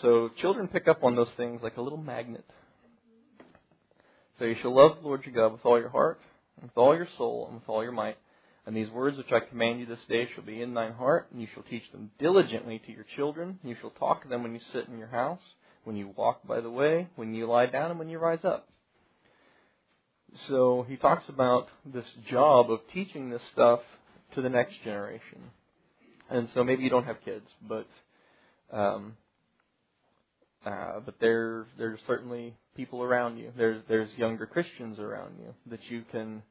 [0.00, 2.44] so children pick up on those things like a little magnet.
[4.38, 6.22] So you shall love the Lord your God with all your heart,
[6.56, 8.16] and with all your soul, and with all your might.
[8.64, 11.42] And these words which I command you this day shall be in thine heart, and
[11.42, 13.58] you shall teach them diligently to your children.
[13.62, 15.42] You shall talk of them when you sit in your house,
[15.84, 18.70] when you walk by the way, when you lie down, and when you rise up.
[20.48, 23.80] So he talks about this job of teaching this stuff
[24.34, 25.40] to the next generation.
[26.30, 27.86] And so maybe you don't have kids, but
[28.72, 29.16] um,
[30.64, 33.50] uh, but there there's certainly people around you.
[33.56, 36.42] There's there's younger Christians around you that you can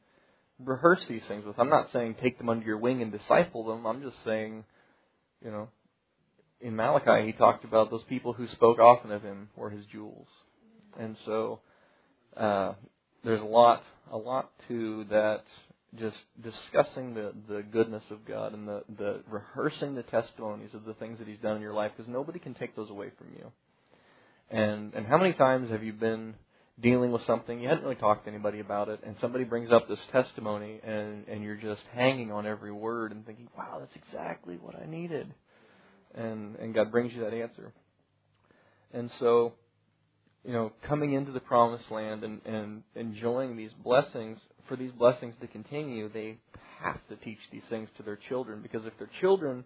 [0.59, 1.57] rehearse these things with.
[1.59, 3.85] I'm not saying take them under your wing and disciple them.
[3.85, 4.65] I'm just saying,
[5.43, 5.69] you know,
[6.59, 10.27] in Malachi he talked about those people who spoke often of him were his jewels,
[10.99, 11.59] and so
[12.35, 12.73] uh,
[13.23, 15.43] there's a lot a lot to that.
[15.97, 20.93] Just discussing the the goodness of God and the the rehearsing the testimonies of the
[20.93, 23.51] things that He's done in your life, because nobody can take those away from you.
[24.51, 26.35] And and how many times have you been
[26.79, 29.87] dealing with something you hadn't really talked to anybody about it, and somebody brings up
[29.87, 34.57] this testimony, and and you're just hanging on every word and thinking, wow, that's exactly
[34.61, 35.33] what I needed,
[36.13, 37.73] and and God brings you that answer.
[38.93, 39.53] And so,
[40.43, 44.37] you know, coming into the promised land and and enjoying these blessings,
[44.69, 46.37] for these blessings to continue, they
[46.81, 49.65] have to teach these things to their children because if their children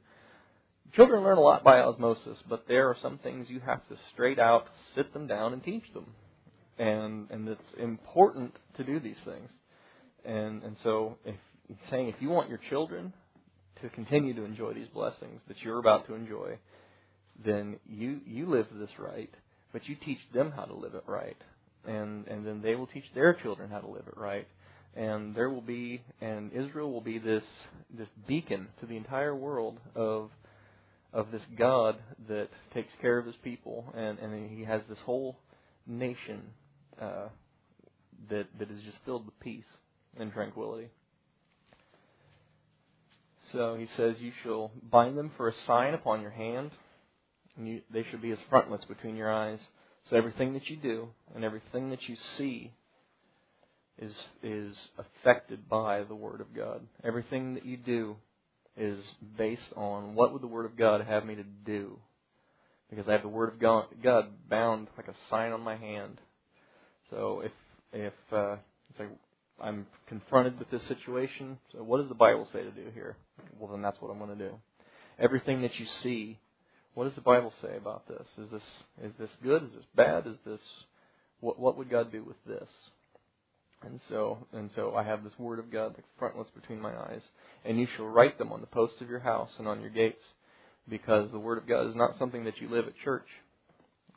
[0.96, 4.38] Children learn a lot by osmosis, but there are some things you have to straight
[4.38, 6.06] out sit them down and teach them.
[6.78, 9.50] And and it's important to do these things.
[10.24, 11.36] And and so if
[11.90, 13.12] saying if you want your children
[13.82, 16.60] to continue to enjoy these blessings that you're about to enjoy,
[17.44, 19.34] then you you live this right,
[19.72, 21.38] but you teach them how to live it right.
[21.88, 24.48] And and then they will teach their children how to live it right.
[24.96, 27.44] And there will be and Israel will be this
[27.96, 30.30] this beacon to the entire world of
[31.14, 35.38] of this God that takes care of his people, and, and he has this whole
[35.86, 36.42] nation
[37.00, 37.28] uh,
[38.30, 39.66] that that is just filled with peace
[40.18, 40.90] and tranquility.
[43.52, 46.72] So he says, "You shall bind them for a sign upon your hand,
[47.58, 49.60] and you, they shall be as frontlets between your eyes."
[50.10, 52.72] So everything that you do and everything that you see
[54.00, 56.82] is is affected by the Word of God.
[57.04, 58.16] Everything that you do
[58.76, 59.04] is
[59.38, 61.98] based on what would the Word of God have me to do?
[62.90, 66.20] Because I have the Word of God, God bound like a sign on my hand.
[67.10, 67.52] So if
[67.92, 68.56] if uh,
[68.90, 69.10] it's like
[69.62, 73.16] I'm confronted with this situation, so what does the Bible say to do here?
[73.60, 74.56] Well, then that's what I'm going to do.
[75.20, 76.40] Everything that you see,
[76.96, 78.26] what does the Bible say about this?
[78.38, 78.62] Is this
[79.04, 79.64] is this good?
[79.64, 80.26] Is this bad?
[80.26, 80.60] Is this
[81.40, 82.68] what what would God do with this?
[83.86, 87.22] And so, and so I have this word of God like frontlets between my eyes.
[87.66, 90.22] And you shall write them on the posts of your house and on your gates,
[90.90, 93.28] because the word of God is not something that you live at church.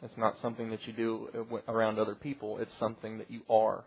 [0.02, 2.59] It's not something that you do around other people.
[2.59, 3.85] It's something that you are.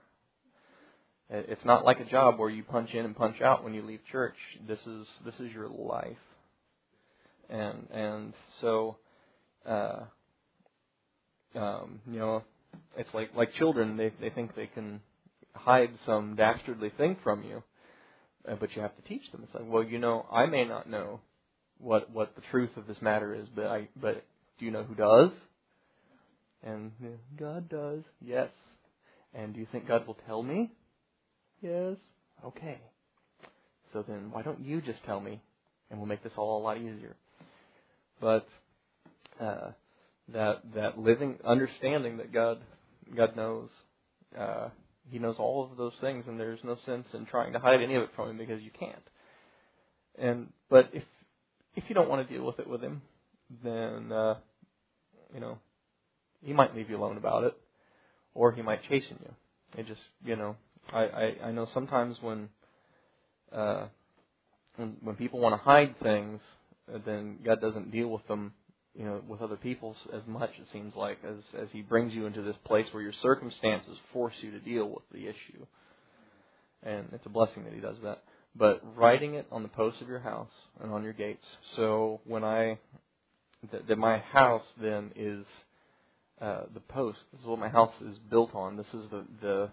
[1.30, 4.00] It's not like a job where you punch in and punch out when you leave
[4.12, 4.36] church.
[4.68, 6.18] This is this is your life.
[7.50, 8.98] And and so,
[9.68, 10.00] uh,
[11.56, 12.44] um, you know,
[12.98, 13.96] it's like like children.
[13.96, 15.02] They they think they can
[15.60, 17.64] hide some dastardly thing from you,
[18.50, 19.42] uh, but you have to teach them.
[19.44, 21.20] It's like, well, you know, I may not know
[21.80, 24.26] what what the truth of this matter is, but I but
[24.58, 25.32] do you know who does?
[26.64, 26.92] And
[27.38, 28.02] God does.
[28.22, 28.50] Yes.
[29.34, 30.72] And do you think God will tell me?
[31.62, 31.96] Yes.
[32.46, 32.80] Okay.
[33.94, 35.42] So then why don't you just tell me
[35.90, 37.16] and we'll make this all a lot easier.
[38.20, 38.48] But
[39.40, 39.72] uh,
[40.34, 42.60] that that living understanding that God
[43.16, 43.70] God knows.
[44.38, 44.70] Uh,
[45.10, 47.96] he knows all of those things, and there's no sense in trying to hide any
[47.96, 49.08] of it from him because you can't.
[50.18, 51.04] And but if
[51.76, 53.02] if you don't want to deal with it with him,
[53.64, 54.36] then uh,
[55.34, 55.60] you know
[56.44, 57.56] he might leave you alone about it,
[58.34, 59.80] or he might chasten you.
[59.80, 60.56] It just you know
[60.92, 62.50] I I, I know sometimes when
[63.52, 63.88] uh,
[64.76, 66.42] when when people want to hide things,
[67.06, 68.54] then God doesn't deal with them
[68.98, 72.26] you know, with other people as much, it seems like, as, as He brings you
[72.26, 75.66] into this place where your circumstances force you to deal with the issue.
[76.84, 78.24] And it's a blessing that He does that.
[78.56, 80.50] But writing it on the posts of your house
[80.82, 81.46] and on your gates.
[81.76, 82.80] So when I,
[83.72, 85.46] that, that my house then is
[86.42, 87.20] uh, the post.
[87.32, 88.78] This is what my house is built on.
[88.78, 89.70] This is the, the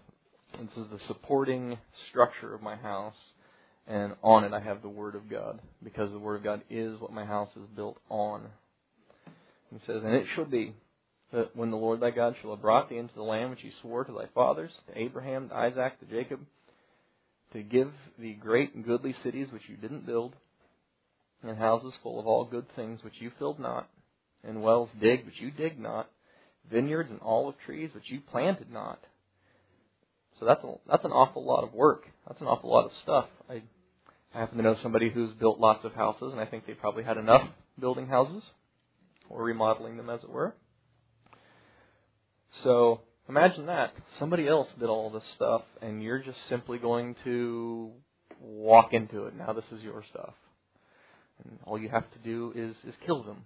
[0.59, 1.77] this is the supporting
[2.09, 3.15] structure of my house,
[3.87, 6.99] and on it I have the Word of God because the Word of God is
[6.99, 8.47] what my house is built on.
[9.71, 10.73] He says, And it shall be
[11.33, 13.71] that when the Lord thy God shall have brought thee into the land which he
[13.81, 16.39] swore to thy fathers, to Abraham, to Isaac, to Jacob,
[17.53, 20.35] to give thee great and goodly cities which you didn't build,
[21.43, 23.89] and houses full of all good things which you filled not,
[24.43, 26.09] and wells digged which you digged not,
[26.71, 28.99] vineyards and olive trees which you planted not.
[30.39, 32.03] So that's a, that's an awful lot of work.
[32.27, 33.25] That's an awful lot of stuff.
[33.49, 33.61] I,
[34.33, 37.03] I happen to know somebody who's built lots of houses, and I think they probably
[37.03, 37.47] had enough
[37.79, 38.43] building houses
[39.29, 40.55] or remodeling them, as it were.
[42.63, 43.93] So imagine that.
[44.19, 47.91] Somebody else did all this stuff, and you're just simply going to
[48.41, 49.35] walk into it.
[49.35, 50.33] Now this is your stuff.
[51.43, 53.43] And all you have to do is, is kill them.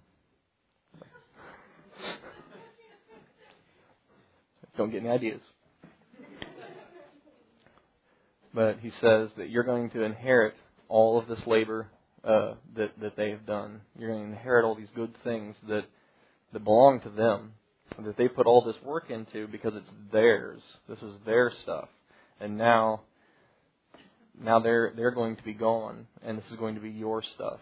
[4.76, 5.40] Don't get any ideas.
[8.54, 10.54] But he says that you're going to inherit
[10.88, 11.88] all of this labor
[12.24, 13.80] uh, that that they have done.
[13.98, 15.84] You're going to inherit all these good things that
[16.52, 17.52] that belong to them,
[18.04, 20.60] that they put all this work into because it's theirs.
[20.88, 21.88] This is their stuff,
[22.40, 23.02] and now
[24.40, 27.60] now they're they're going to be gone, and this is going to be your stuff.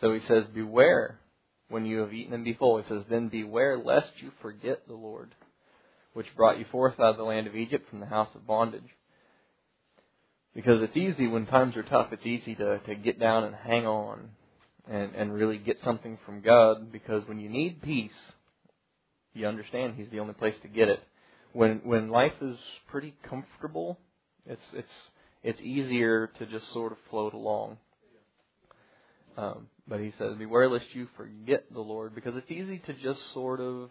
[0.00, 1.18] So he says, "Beware
[1.68, 4.94] when you have eaten and be full." He says, "Then beware lest you forget the
[4.94, 5.34] Lord,
[6.12, 8.88] which brought you forth out of the land of Egypt from the house of bondage."
[10.54, 13.86] Because it's easy when times are tough, it's easy to, to get down and hang
[13.86, 14.30] on
[14.88, 18.10] and, and really get something from God because when you need peace,
[19.32, 21.00] you understand He's the only place to get it.
[21.52, 22.56] When when life is
[22.88, 23.98] pretty comfortable,
[24.46, 24.88] it's it's
[25.42, 27.78] it's easier to just sort of float along.
[29.36, 33.20] Um, but he says, Beware lest you forget the Lord, because it's easy to just
[33.32, 33.90] sort of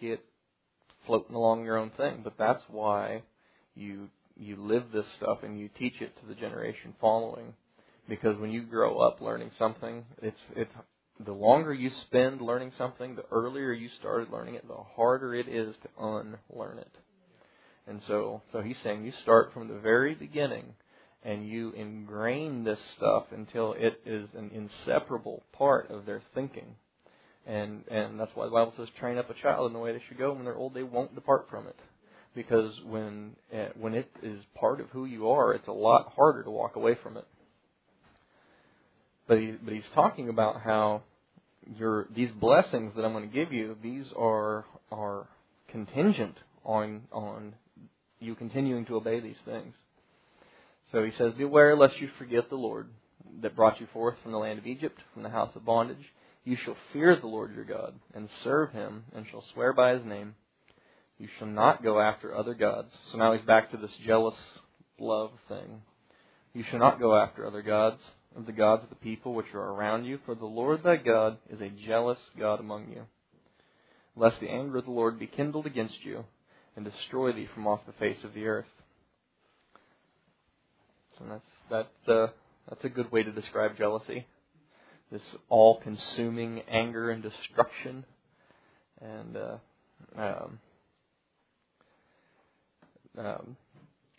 [0.00, 0.24] get
[1.06, 2.20] floating along your own thing.
[2.24, 3.22] But that's why
[3.74, 7.54] you you live this stuff and you teach it to the generation following.
[8.08, 10.72] Because when you grow up learning something, it's it's
[11.24, 15.48] the longer you spend learning something, the earlier you started learning it, the harder it
[15.48, 16.90] is to unlearn it.
[17.86, 20.74] And so so he's saying you start from the very beginning
[21.22, 26.74] and you ingrain this stuff until it is an inseparable part of their thinking.
[27.46, 30.02] And and that's why the Bible says train up a child in the way they
[30.08, 30.34] should go.
[30.34, 31.78] When they're old, they won't depart from it
[32.34, 36.42] because when uh, when it is part of who you are, it's a lot harder
[36.42, 37.26] to walk away from it.
[39.26, 41.02] But he, but he's talking about how
[41.78, 45.28] your these blessings that I'm going to give you, these are are
[45.70, 47.54] contingent on on
[48.20, 49.74] you continuing to obey these things.
[50.92, 52.88] So he says, Beware lest you forget the Lord
[53.42, 56.04] that brought you forth from the land of Egypt, from the house of bondage.
[56.44, 60.04] You shall fear the Lord your God, and serve him, and shall swear by his
[60.04, 60.34] name
[61.18, 62.88] you shall not go after other gods.
[63.10, 64.34] So now he's back to this jealous
[64.98, 65.82] love thing.
[66.52, 68.00] You shall not go after other gods,
[68.36, 71.38] of the gods of the people which are around you, for the Lord thy God
[71.50, 73.02] is a jealous God among you.
[74.16, 76.24] Lest the anger of the Lord be kindled against you,
[76.76, 78.66] and destroy thee from off the face of the earth.
[81.18, 82.12] So that's that.
[82.12, 82.26] Uh,
[82.68, 84.26] that's a good way to describe jealousy.
[85.12, 88.04] This all-consuming anger and destruction,
[89.00, 89.56] and uh,
[90.16, 90.58] um,
[93.18, 93.56] um,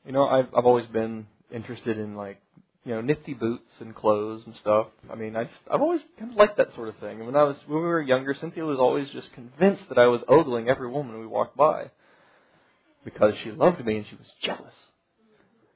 [0.05, 2.39] you know, I've I've always been interested in like
[2.83, 4.87] you know nifty boots and clothes and stuff.
[5.11, 7.17] I mean, I just, I've always kind of liked that sort of thing.
[7.17, 10.07] And when I was when we were younger, Cynthia was always just convinced that I
[10.07, 11.91] was ogling every woman we walked by
[13.03, 14.73] because she loved me and she was jealous.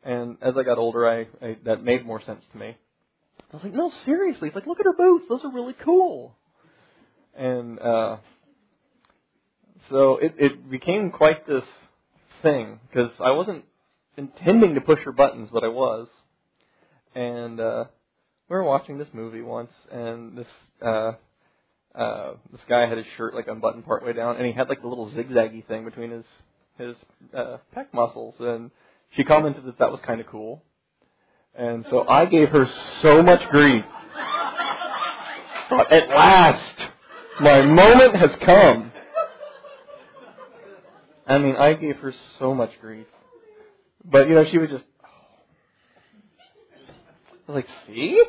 [0.04, 2.78] And as I got older, I, I that made more sense to me.
[3.52, 6.36] I was like, no, seriously, it's like look at her boots; those are really cool.
[7.36, 8.18] And uh,
[9.90, 11.64] so it it became quite this
[12.42, 13.66] thing because I wasn't
[14.18, 16.08] intending to push her buttons, but I was.
[17.16, 17.86] And uh,
[18.50, 20.48] we were watching this movie once, and this
[20.82, 21.14] uh,
[21.96, 24.82] uh, this guy had his shirt like unbuttoned part way down, and he had like
[24.82, 26.26] the little zigzaggy thing between his
[26.78, 26.96] his
[27.36, 28.72] uh, pec muscles, and
[29.16, 30.64] she commented that that was kind of cool,
[31.56, 32.68] and so I gave her
[33.02, 33.84] so much grief.
[35.70, 36.82] But at last,
[37.42, 38.92] my moment has come.
[41.30, 43.06] I mean, I gave her so much grief,
[44.04, 44.84] but you know, she was just.
[47.48, 48.22] I was like, see?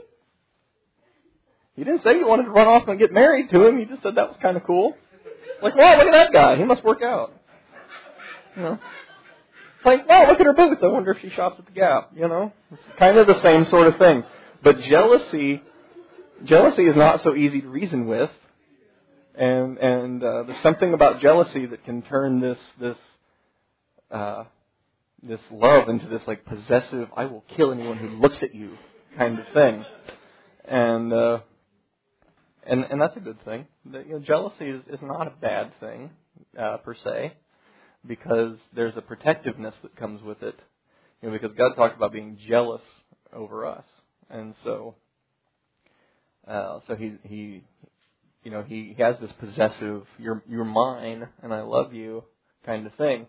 [1.76, 3.78] You didn't say you wanted to run off and get married to him.
[3.78, 4.94] You just said that was kind of cool.
[5.62, 6.56] Like, wow, look at that guy.
[6.56, 7.32] He must work out.
[8.56, 8.78] You know?
[9.84, 10.82] Like, wow, look at her boots.
[10.82, 12.10] I wonder if she shops at the Gap.
[12.14, 12.52] You know?
[12.70, 14.24] It's kind of the same sort of thing.
[14.62, 15.62] But jealousy,
[16.44, 18.30] jealousy is not so easy to reason with.
[19.34, 22.96] And, and, uh, there's something about jealousy that can turn this, this,
[24.10, 24.44] uh,
[25.22, 28.76] this love into this like possessive, I will kill anyone who looks at you
[29.16, 29.84] kind of thing.
[30.66, 31.38] And, uh,
[32.66, 33.66] and and that's a good thing.
[33.90, 36.10] The, you know, jealousy is, is not a bad thing
[36.58, 37.32] uh, per se,
[38.06, 40.58] because there's a protectiveness that comes with it.
[41.22, 42.82] You know, because God talked about being jealous
[43.32, 43.84] over us,
[44.30, 44.94] and so
[46.46, 47.64] uh, so he he
[48.42, 52.24] you know he, he has this possessive you're you're mine and I love you
[52.64, 53.26] kind of thing.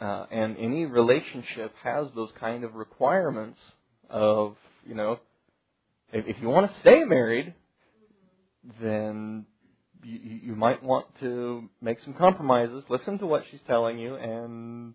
[0.00, 3.58] Uh, and any relationship has those kind of requirements
[4.10, 4.56] of
[4.86, 5.18] you know
[6.12, 7.54] if, if you want to stay married
[8.80, 9.46] then
[10.04, 14.94] you, you might want to make some compromises, listen to what she's telling you, and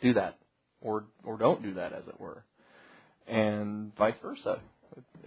[0.00, 0.38] do that,
[0.80, 2.44] or or don't do that, as it were,
[3.26, 4.60] and vice versa.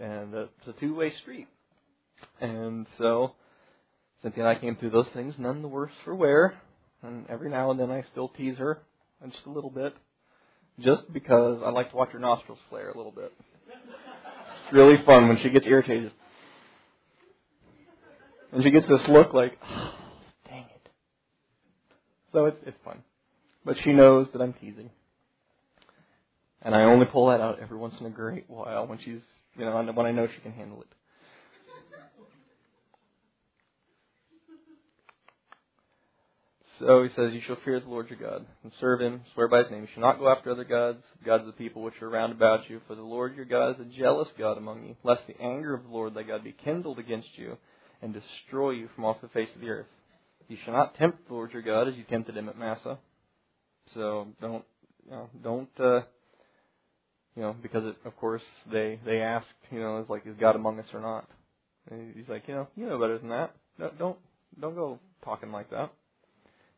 [0.00, 1.48] And it's a two-way street.
[2.40, 3.32] And so
[4.22, 6.54] Cynthia and I came through those things, none the worse for wear.
[7.02, 8.80] And every now and then I still tease her,
[9.24, 9.94] just a little bit,
[10.80, 13.32] just because I like to watch her nostrils flare a little bit.
[13.68, 16.12] It's really fun when she gets irritated.
[18.52, 19.94] And she gets this look like, oh,
[20.48, 20.88] dang it.
[22.32, 23.02] So it's, it's fun.
[23.64, 24.90] But she knows that I'm teasing.
[26.62, 29.20] And I only pull that out every once in a great while when she's,
[29.56, 30.88] you know, when I know she can handle it.
[36.78, 39.62] So he says, You shall fear the Lord your God, and serve him, swear by
[39.62, 39.82] his name.
[39.82, 42.68] You shall not go after other gods, gods of the people which are round about
[42.68, 45.74] you, for the Lord your God is a jealous God among you, lest the anger
[45.74, 47.56] of the Lord thy God be kindled against you,
[48.02, 49.86] and destroy you from off the face of the earth.
[50.48, 52.98] You shall not tempt the Lord your God as you tempted him at Massah.
[53.94, 54.64] So don't,
[55.04, 56.00] you know, don't, uh,
[57.34, 60.56] you know, because it, of course they they asked, you know, it's like is God
[60.56, 61.28] among us or not?
[61.90, 63.54] And he's like, you know, you know better than that.
[63.78, 64.16] No, don't
[64.60, 65.92] don't go talking like that.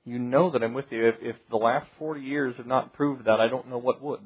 [0.09, 1.07] You know that I'm with you.
[1.07, 4.21] If if the last forty years have not proved that, I don't know what would.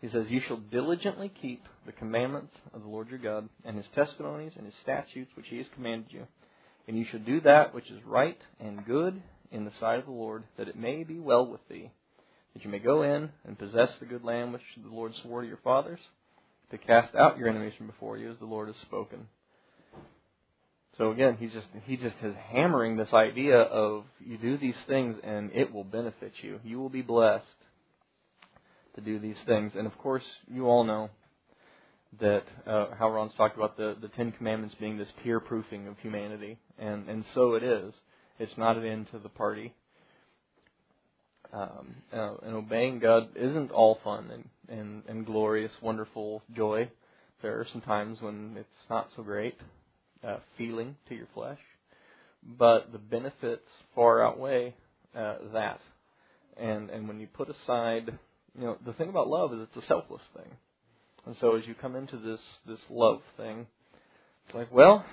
[0.00, 3.86] He says, You shall diligently keep the commandments of the Lord your God, and his
[3.94, 6.26] testimonies and his statutes which he has commanded you.
[6.88, 10.10] And you shall do that which is right and good in the sight of the
[10.10, 11.90] Lord, that it may be well with thee,
[12.54, 15.48] that you may go in and possess the good land which the Lord swore to
[15.48, 16.00] your fathers,
[16.70, 19.26] to cast out your enemies from before you, as the Lord has spoken.
[20.98, 25.16] So again, he's just he just is hammering this idea of you do these things
[25.24, 26.60] and it will benefit you.
[26.62, 27.44] You will be blessed
[28.94, 29.72] to do these things.
[29.76, 31.10] And of course, you all know
[32.20, 35.98] that uh, how Ron's talked about the the Ten Commandments being this peer proofing of
[35.98, 37.92] humanity, and and so it is.
[38.38, 39.74] It's not an end to the party.
[41.52, 46.90] Um, uh, and obeying God isn't all fun and, and and glorious, wonderful joy.
[47.42, 49.56] There are some times when it's not so great,
[50.26, 51.58] uh, feeling to your flesh,
[52.58, 54.74] but the benefits far outweigh
[55.16, 55.80] uh, that.
[56.56, 58.18] And and when you put aside
[58.58, 60.50] you know, the thing about love is it's a selfless thing.
[61.26, 63.66] And so as you come into this this love thing,
[64.46, 65.04] it's like, well,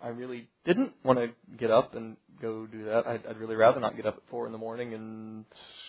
[0.00, 1.28] I really didn't want to
[1.58, 3.06] get up and go do that.
[3.06, 5.44] I'd, I'd really rather not get up at four in the morning and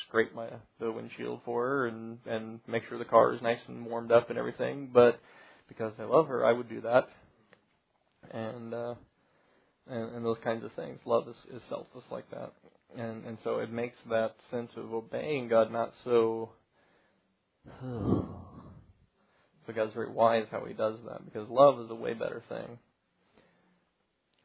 [0.07, 0.47] scrape my
[0.80, 4.30] the windshield for her and and make sure the car is nice and warmed up
[4.30, 4.89] and everything.
[4.91, 5.20] But
[5.67, 7.07] because I love her, I would do that.
[8.32, 8.95] And uh,
[9.89, 10.99] and, and those kinds of things.
[11.05, 12.53] Love is, is selfless like that.
[12.97, 16.49] And and so it makes that sense of obeying God not so
[17.82, 18.28] so
[19.76, 22.78] God's very wise how He does that because love is a way better thing.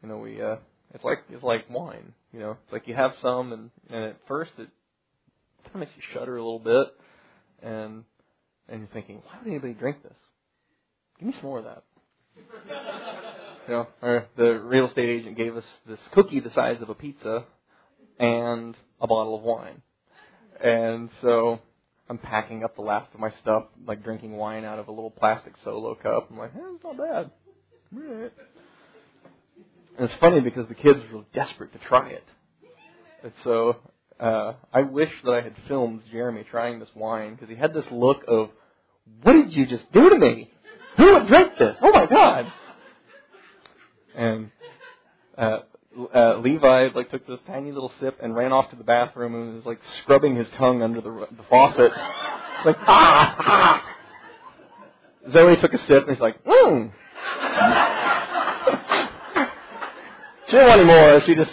[0.03, 0.57] You know, we uh,
[0.93, 2.13] it's like it's like wine.
[2.33, 4.69] You know, it's like you have some, and and at first it
[5.65, 6.89] kind of makes you shudder a little bit,
[7.63, 8.05] and
[8.69, 10.13] and you're thinking, why would anybody drink this?
[11.19, 11.85] Give me some more of that.
[13.67, 16.95] you know, or the real estate agent gave us this cookie the size of a
[16.95, 17.45] pizza
[18.19, 19.83] and a bottle of wine,
[20.63, 21.61] and so
[22.09, 25.11] I'm packing up the last of my stuff, like drinking wine out of a little
[25.11, 26.29] plastic solo cup.
[26.31, 27.31] I'm like, eh, it's not bad.
[29.97, 32.25] And it's funny because the kids were desperate to try it.
[33.23, 33.77] And so
[34.21, 37.87] uh, I wish that I had filmed Jeremy trying this wine because he had this
[37.91, 38.51] look of,
[39.23, 40.51] "What did you just do to me?
[40.99, 41.77] Who would drink this?
[41.81, 42.53] Oh my god!"
[44.17, 44.51] And
[45.37, 45.61] uh,
[46.15, 49.55] uh, Levi like took this tiny little sip and ran off to the bathroom and
[49.57, 51.93] was like scrubbing his tongue under the, the faucet,
[52.65, 53.91] like ah ah.
[55.33, 56.93] Zoe took a sip and he's like, mmm.
[60.47, 61.21] she didn't want any more.
[61.25, 61.53] She just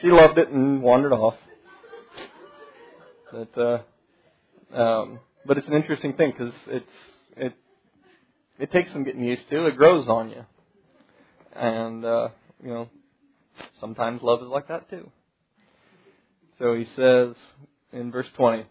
[0.00, 1.34] she loved it and wandered off.
[3.32, 3.82] But uh,
[4.78, 6.86] um, but it's an interesting thing because it's
[7.36, 7.54] it
[8.58, 9.66] it takes some getting used to.
[9.66, 10.44] It grows on you,
[11.54, 12.28] and uh,
[12.62, 12.88] you know
[13.80, 15.10] sometimes love is like that too.
[16.58, 17.34] So he says
[17.92, 18.64] in verse 20,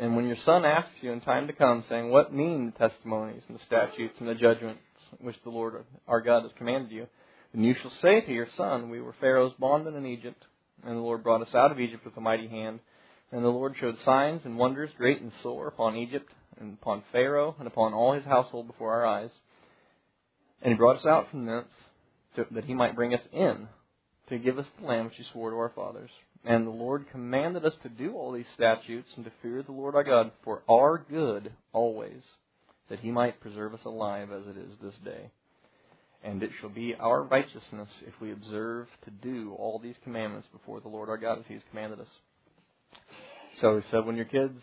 [0.00, 3.42] and when your son asks you in time to come, saying, What mean the testimonies
[3.48, 4.80] and the statutes and the judgments
[5.20, 7.06] which the Lord our God has commanded you?
[7.52, 10.42] Then you shall say to your son, We were Pharaoh's bondmen in Egypt,
[10.84, 12.80] and the Lord brought us out of Egypt with a mighty hand.
[13.30, 17.54] And the Lord showed signs and wonders great and sore upon Egypt, and upon Pharaoh,
[17.58, 19.30] and upon all his household before our eyes.
[20.62, 21.68] And he brought us out from thence,
[22.36, 23.68] to, that he might bring us in,
[24.28, 26.10] to give us the land which he swore to our fathers.
[26.44, 29.94] And the Lord commanded us to do all these statutes, and to fear the Lord
[29.94, 32.22] our God for our good always,
[32.88, 35.30] that he might preserve us alive as it is this day.
[36.22, 40.80] And it shall be our righteousness if we observe to do all these commandments before
[40.80, 42.08] the Lord our God as he has commanded us.
[43.60, 44.60] So he said, when your kids,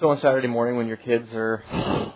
[0.00, 2.12] so on Saturday morning when your kids are,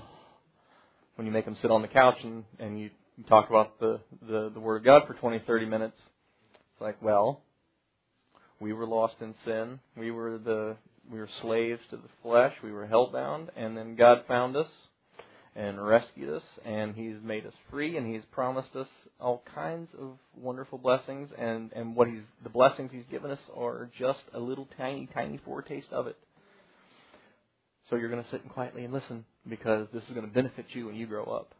[1.20, 2.88] when you make them sit on the couch and, and you
[3.28, 5.96] talk about the, the, the Word of God for 20, 30 minutes,
[6.54, 7.42] it's like, well,
[8.58, 9.80] we were lost in sin.
[9.98, 10.78] We were the,
[11.12, 12.54] we were slaves to the flesh.
[12.64, 13.48] We were hellbound.
[13.54, 14.68] And then God found us
[15.54, 18.88] and rescued us, and He's made us free, and He's promised us
[19.20, 23.90] all kinds of wonderful blessings, and and what He's the blessings He's given us are
[23.98, 26.16] just a little tiny, tiny foretaste of it.
[27.90, 30.66] So you're going to sit and quietly and listen because this is going to benefit
[30.70, 31.52] you when you grow up.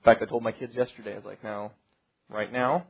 [0.00, 1.72] In fact, I told my kids yesterday, I was like, now,
[2.30, 2.86] right now,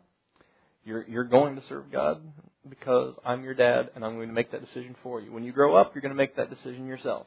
[0.85, 2.23] you're you're going to serve God
[2.69, 5.33] because I'm your dad, and I'm going to make that decision for you.
[5.33, 7.27] When you grow up, you're going to make that decision yourself.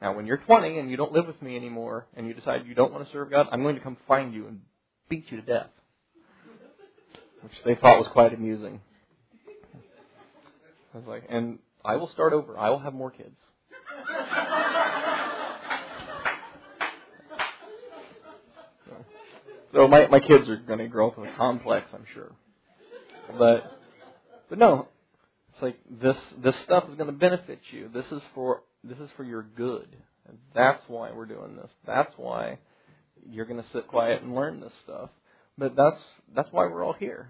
[0.00, 2.74] Now, when you're 20 and you don't live with me anymore and you decide you
[2.74, 4.60] don't want to serve God, I'm going to come find you and
[5.08, 5.70] beat you to death.
[7.42, 8.80] Which they thought was quite amusing.
[10.94, 12.56] I was like, and I will start over.
[12.56, 13.36] I will have more kids.
[19.72, 22.32] So my my kids are going to grow up with a complex, I'm sure.
[23.38, 23.70] But
[24.48, 24.88] but no,
[25.52, 27.90] it's like this this stuff is going to benefit you.
[27.92, 29.88] This is for this is for your good.
[30.26, 31.70] And that's why we're doing this.
[31.86, 32.58] That's why
[33.28, 35.10] you're going to sit quiet and learn this stuff.
[35.56, 36.00] But that's
[36.34, 37.28] that's why we're all here.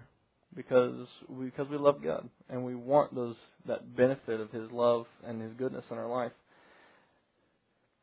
[0.55, 3.35] Because we because we love God and we want those
[3.67, 6.31] that benefit of his love and his goodness in our life.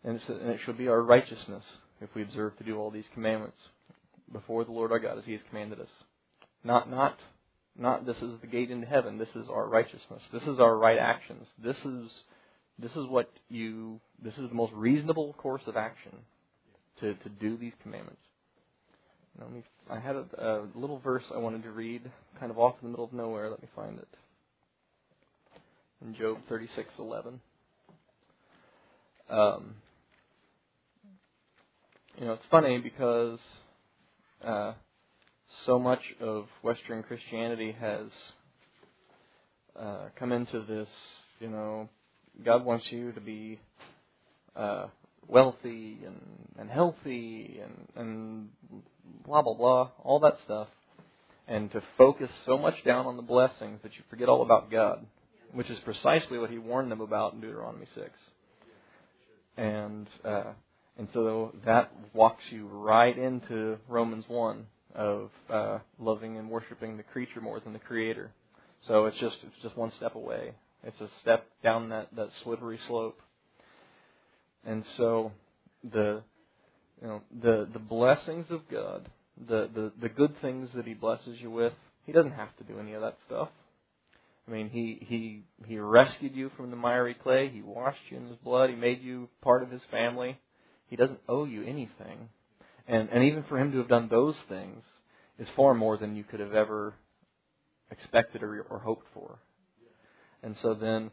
[0.05, 1.65] And, and it should be our righteousness
[2.01, 3.57] if we observe to do all these commandments
[4.33, 5.89] before the Lord our God as he has commanded us.
[6.65, 7.19] Not not
[7.79, 9.19] not this is the gate into heaven.
[9.19, 10.23] This is our righteousness.
[10.33, 11.47] This is our right actions.
[11.63, 12.11] This is
[12.79, 16.13] this is what you this is the most reasonable course of action
[17.01, 18.21] to, to do these commandments.
[19.39, 22.11] Let me, I had a, a little verse I wanted to read,
[22.41, 23.51] kind of off in the middle of nowhere.
[23.51, 24.09] Let me find it.
[26.03, 27.41] In Job thirty six eleven.
[29.29, 29.75] Um,
[32.19, 33.39] you know, it's funny because
[34.45, 34.73] uh,
[35.65, 38.07] so much of Western Christianity has
[39.79, 40.89] uh, come into this,
[41.41, 41.89] you know,
[42.45, 43.59] God wants you to be
[44.55, 44.87] uh,
[45.27, 46.21] wealthy and,
[46.59, 48.49] and healthy and, and
[49.27, 50.69] blah, blah, blah, all that stuff.
[51.49, 55.07] And to focus so much down on the blessings that you forget all about God,
[55.53, 58.11] which is precisely what he warned them about in Deuteronomy 6.
[59.57, 60.53] And, uh,
[60.99, 67.03] and so that walks you right into Romans 1 of uh, loving and worshiping the
[67.03, 68.31] creature more than the creator.
[68.87, 70.53] So it's just it's just one step away.
[70.85, 73.19] It's a step down that, that slippery slope.
[74.65, 75.33] And so
[75.83, 76.23] the
[77.03, 79.09] you know the the blessings of God,
[79.49, 81.75] the, the, the good things that he blesses you with,
[82.05, 83.49] he doesn't have to do any of that stuff.
[84.49, 87.49] I mean, he, he, he rescued you from the miry clay.
[87.49, 88.71] He washed you in his blood.
[88.71, 90.39] He made you part of his family.
[90.89, 92.29] He doesn't owe you anything.
[92.87, 94.85] And, and even for him to have done those things
[95.39, 96.95] is far more than you could have ever
[97.91, 99.39] expected or, or hoped for.
[100.43, 101.11] And so then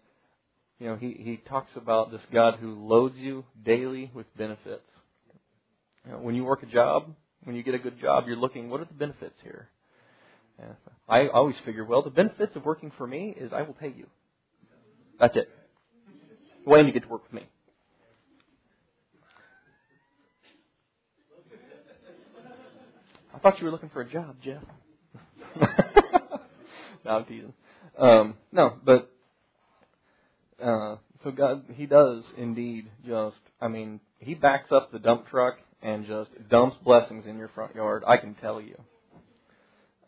[0.80, 4.84] you know, he, he talks about this God who loads you daily with benefits.
[6.06, 7.14] You know, when you work a job,
[7.44, 9.70] when you get a good job, you're looking, what are the benefits here?
[10.60, 10.76] And
[11.08, 14.08] I always figure, well, the benefits of working for me is I will pay you.
[15.20, 15.50] That's it.
[16.66, 17.48] Wayne, you get to work with me.
[23.33, 24.64] I thought you were looking for a job, Jeff.
[27.06, 27.54] no, I'm teasing.
[28.00, 29.12] Um, no, but
[30.64, 33.36] uh, so God, He does indeed just.
[33.62, 37.76] I mean, He backs up the dump truck and just dumps blessings in your front
[37.76, 38.04] yard.
[38.08, 38.80] I can tell you.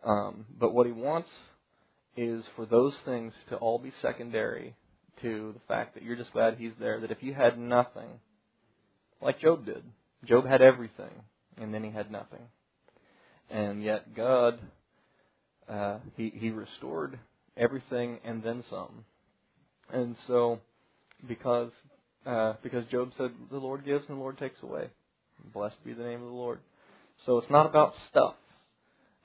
[0.03, 1.29] Um, but what He wants
[2.15, 4.75] is for those things to all be secondary
[5.21, 7.01] to the fact that you're just glad He's there.
[7.01, 8.19] That if you had nothing,
[9.21, 9.83] like Job did,
[10.23, 11.11] Job had everything,
[11.57, 12.39] and then he had nothing,
[13.55, 14.59] and yet God,
[15.69, 17.17] uh, He He restored
[17.55, 19.05] everything and then some.
[19.91, 20.59] And so,
[21.27, 21.71] because
[22.25, 24.89] uh, because Job said, "The Lord gives and the Lord takes away."
[25.53, 26.59] Blessed be the name of the Lord.
[27.25, 28.35] So it's not about stuff.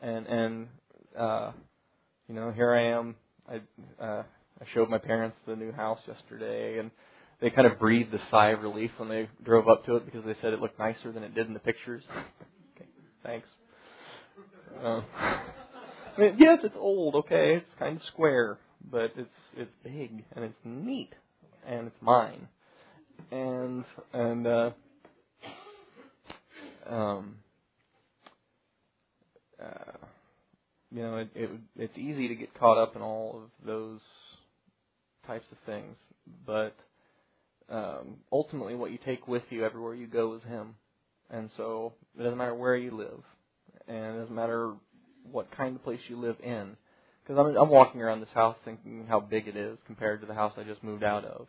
[0.00, 0.68] And and
[1.18, 1.52] uh,
[2.28, 3.16] you know, here I am.
[3.48, 3.56] I
[4.02, 4.22] uh,
[4.60, 6.92] I showed my parents the new house yesterday, and
[7.40, 10.24] they kind of breathed a sigh of relief when they drove up to it because
[10.24, 12.04] they said it looked nicer than it did in the pictures.
[12.76, 12.86] okay,
[13.24, 13.48] thanks.
[14.82, 17.14] Uh, I mean, yes, it's old.
[17.14, 18.58] Okay, it's kind of square,
[18.90, 21.12] but it's it's big and it's neat
[21.66, 22.48] and it's mine.
[23.30, 24.70] And and uh,
[26.88, 27.36] um,
[29.62, 30.06] uh,
[30.90, 34.00] you know, it, it it's easy to get caught up in all of those
[35.26, 35.96] types of things,
[36.46, 36.74] but
[37.68, 40.74] um, ultimately, what you take with you everywhere you go is Him.
[41.30, 43.22] And so it doesn't matter where you live,
[43.90, 44.72] and it doesn't matter
[45.30, 46.76] what kind of place you live in.
[47.22, 50.34] Because I'm, I'm walking around this house thinking how big it is compared to the
[50.34, 51.46] house I just moved out of.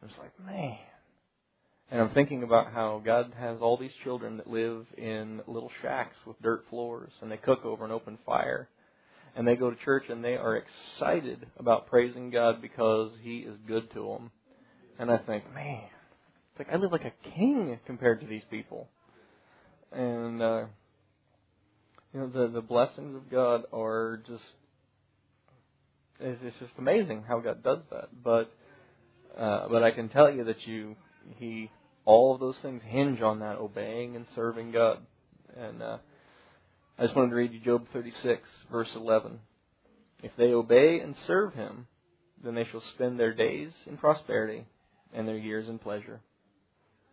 [0.00, 0.78] And it's like, man.
[1.90, 6.16] And I'm thinking about how God has all these children that live in little shacks
[6.26, 8.68] with dirt floors, and they cook over an open fire.
[9.36, 13.56] And they go to church and they are excited about praising God because He is
[13.66, 14.30] good to them.
[14.98, 15.84] And I think, man,
[16.50, 18.88] it's like I live like a king compared to these people.
[19.92, 20.64] And uh,
[22.12, 24.42] you know the the blessings of God are just
[26.20, 28.08] it's, just amazing how God does that.
[28.22, 28.50] But
[29.38, 30.96] uh, but I can tell you that you
[31.36, 31.70] he
[32.04, 34.98] all of those things hinge on that obeying and serving God.
[35.56, 35.98] And uh,
[36.98, 39.38] I just wanted to read you Job 36 verse 11.
[40.22, 41.86] If they obey and serve Him,
[42.42, 44.64] then they shall spend their days in prosperity
[45.12, 46.20] and their years in pleasure.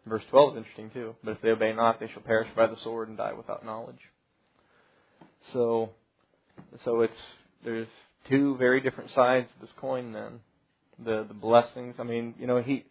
[0.08, 1.16] Verse 12 is interesting too.
[1.24, 4.00] But if they obey not, they shall perish by the sword and die without knowledge.
[5.54, 5.92] So,
[6.84, 7.14] so it's
[7.64, 7.88] there's
[8.30, 10.14] two very different sides of this coin.
[10.14, 10.40] Then,
[11.04, 11.96] the the blessings.
[12.00, 12.86] I mean, you know, he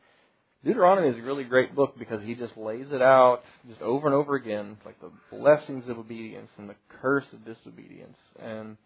[0.65, 4.15] Deuteronomy is a really great book because he just lays it out just over and
[4.15, 8.77] over again, like the blessings of obedience and the curse of disobedience, and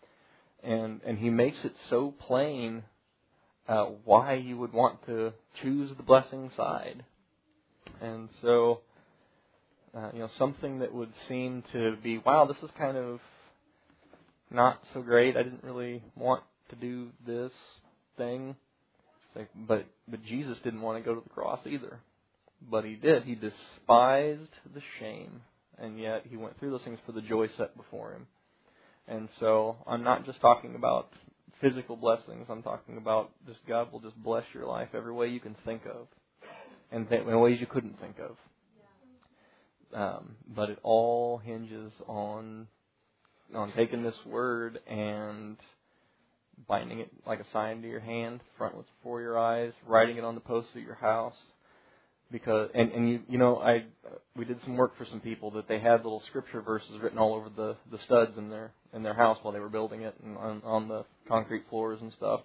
[0.62, 2.82] and and he makes it so plain
[3.68, 7.04] uh, why you would want to choose the blessing side,
[8.00, 8.80] and so.
[9.96, 13.20] Uh, you know, something that would seem to be, wow, this is kind of
[14.50, 15.36] not so great.
[15.36, 17.52] I didn't really want to do this
[18.16, 18.56] thing.
[19.34, 22.00] Like, but but Jesus didn't want to go to the cross either.
[22.70, 23.22] But he did.
[23.22, 25.42] He despised the shame,
[25.78, 28.26] and yet he went through those things for the joy set before him.
[29.06, 31.08] And so I'm not just talking about
[31.60, 32.46] physical blessings.
[32.48, 35.82] I'm talking about just God will just bless your life every way you can think
[35.86, 36.08] of,
[36.90, 38.36] and th- in ways you couldn't think of.
[39.94, 42.66] Um, but it all hinges on
[43.54, 45.56] on taking this word and
[46.66, 50.34] binding it like a sign to your hand, frontlets before your eyes, writing it on
[50.34, 51.36] the posts of your house.
[52.30, 53.84] Because and and you you know I
[54.36, 57.34] we did some work for some people that they had little scripture verses written all
[57.34, 60.36] over the the studs in their in their house while they were building it and
[60.36, 62.40] on, on the concrete floors and stuff.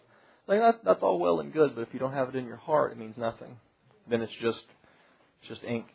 [0.47, 2.55] Like that that's all well and good, but if you don't have it in your
[2.55, 3.57] heart, it means nothing.
[4.09, 4.63] Then it's just
[5.41, 5.87] it's just ink.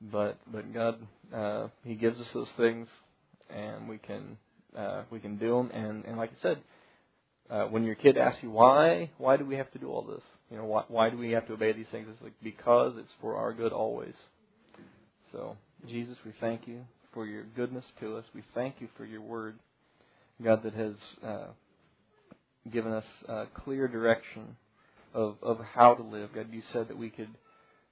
[0.00, 1.00] But but God
[1.34, 2.86] uh, He gives us those things
[3.54, 4.36] and we can
[4.76, 5.70] uh, we can do them.
[5.72, 6.58] And, and like I said,
[7.50, 10.22] uh, when your kid asks you why, why do we have to do all this?
[10.50, 12.06] You know, why, why do we have to obey these things?
[12.10, 14.14] It's like because it's for our good always.
[15.32, 15.56] So,
[15.88, 16.80] Jesus, we thank you
[17.14, 18.24] for your goodness to us.
[18.34, 19.58] We thank you for your word,
[20.42, 20.94] God, that has
[21.24, 21.46] uh,
[22.70, 24.56] given us uh, clear direction
[25.14, 26.30] of of how to live.
[26.34, 27.30] God, you said that we could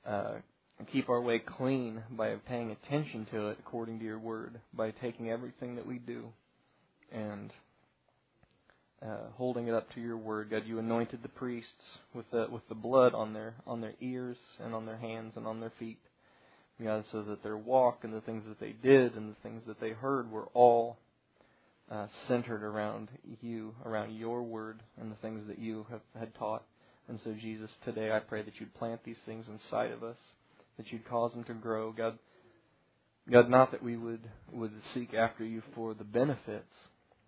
[0.06, 0.34] uh,
[0.80, 4.90] and keep our way clean by paying attention to it according to your word, by
[4.90, 6.24] taking everything that we do
[7.12, 7.52] and
[9.02, 10.50] uh, holding it up to your word.
[10.50, 11.68] God, you anointed the priests
[12.14, 15.46] with the with the blood on their on their ears and on their hands and
[15.46, 15.98] on their feet.
[16.82, 19.80] God, so that their walk and the things that they did and the things that
[19.80, 20.96] they heard were all
[21.90, 23.10] uh, centered around
[23.42, 26.62] you, around your word and the things that you have had taught.
[27.06, 30.16] And so, Jesus, today I pray that you'd plant these things inside of us,
[30.80, 31.92] that you'd cause them to grow.
[31.92, 32.18] God,
[33.30, 36.72] God, not that we would would seek after you for the benefits,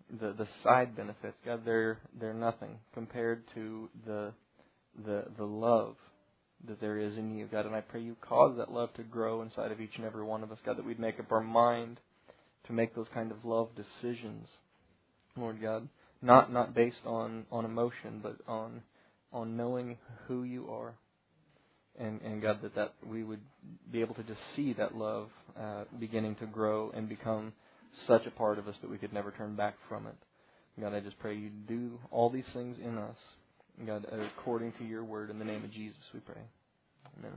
[0.09, 1.37] the the side benefits.
[1.45, 4.33] God, they're they're nothing compared to the
[5.05, 5.95] the the love
[6.67, 7.65] that there is in you, God.
[7.65, 10.43] And I pray you cause that love to grow inside of each and every one
[10.43, 11.99] of us, God, that we'd make up our mind
[12.67, 14.47] to make those kind of love decisions,
[15.37, 15.87] Lord God.
[16.21, 18.81] Not not based on, on emotion, but on
[19.31, 19.97] on knowing
[20.27, 20.95] who you are.
[21.99, 23.41] And, and God, that, that we would
[23.91, 25.29] be able to just see that love
[25.59, 27.53] uh, beginning to grow and become
[28.07, 30.15] such a part of us that we could never turn back from it.
[30.81, 33.15] God, I just pray you do all these things in us
[33.85, 34.05] God,
[34.37, 36.41] according to your word, in the name of Jesus, we pray.
[37.17, 37.33] Amen.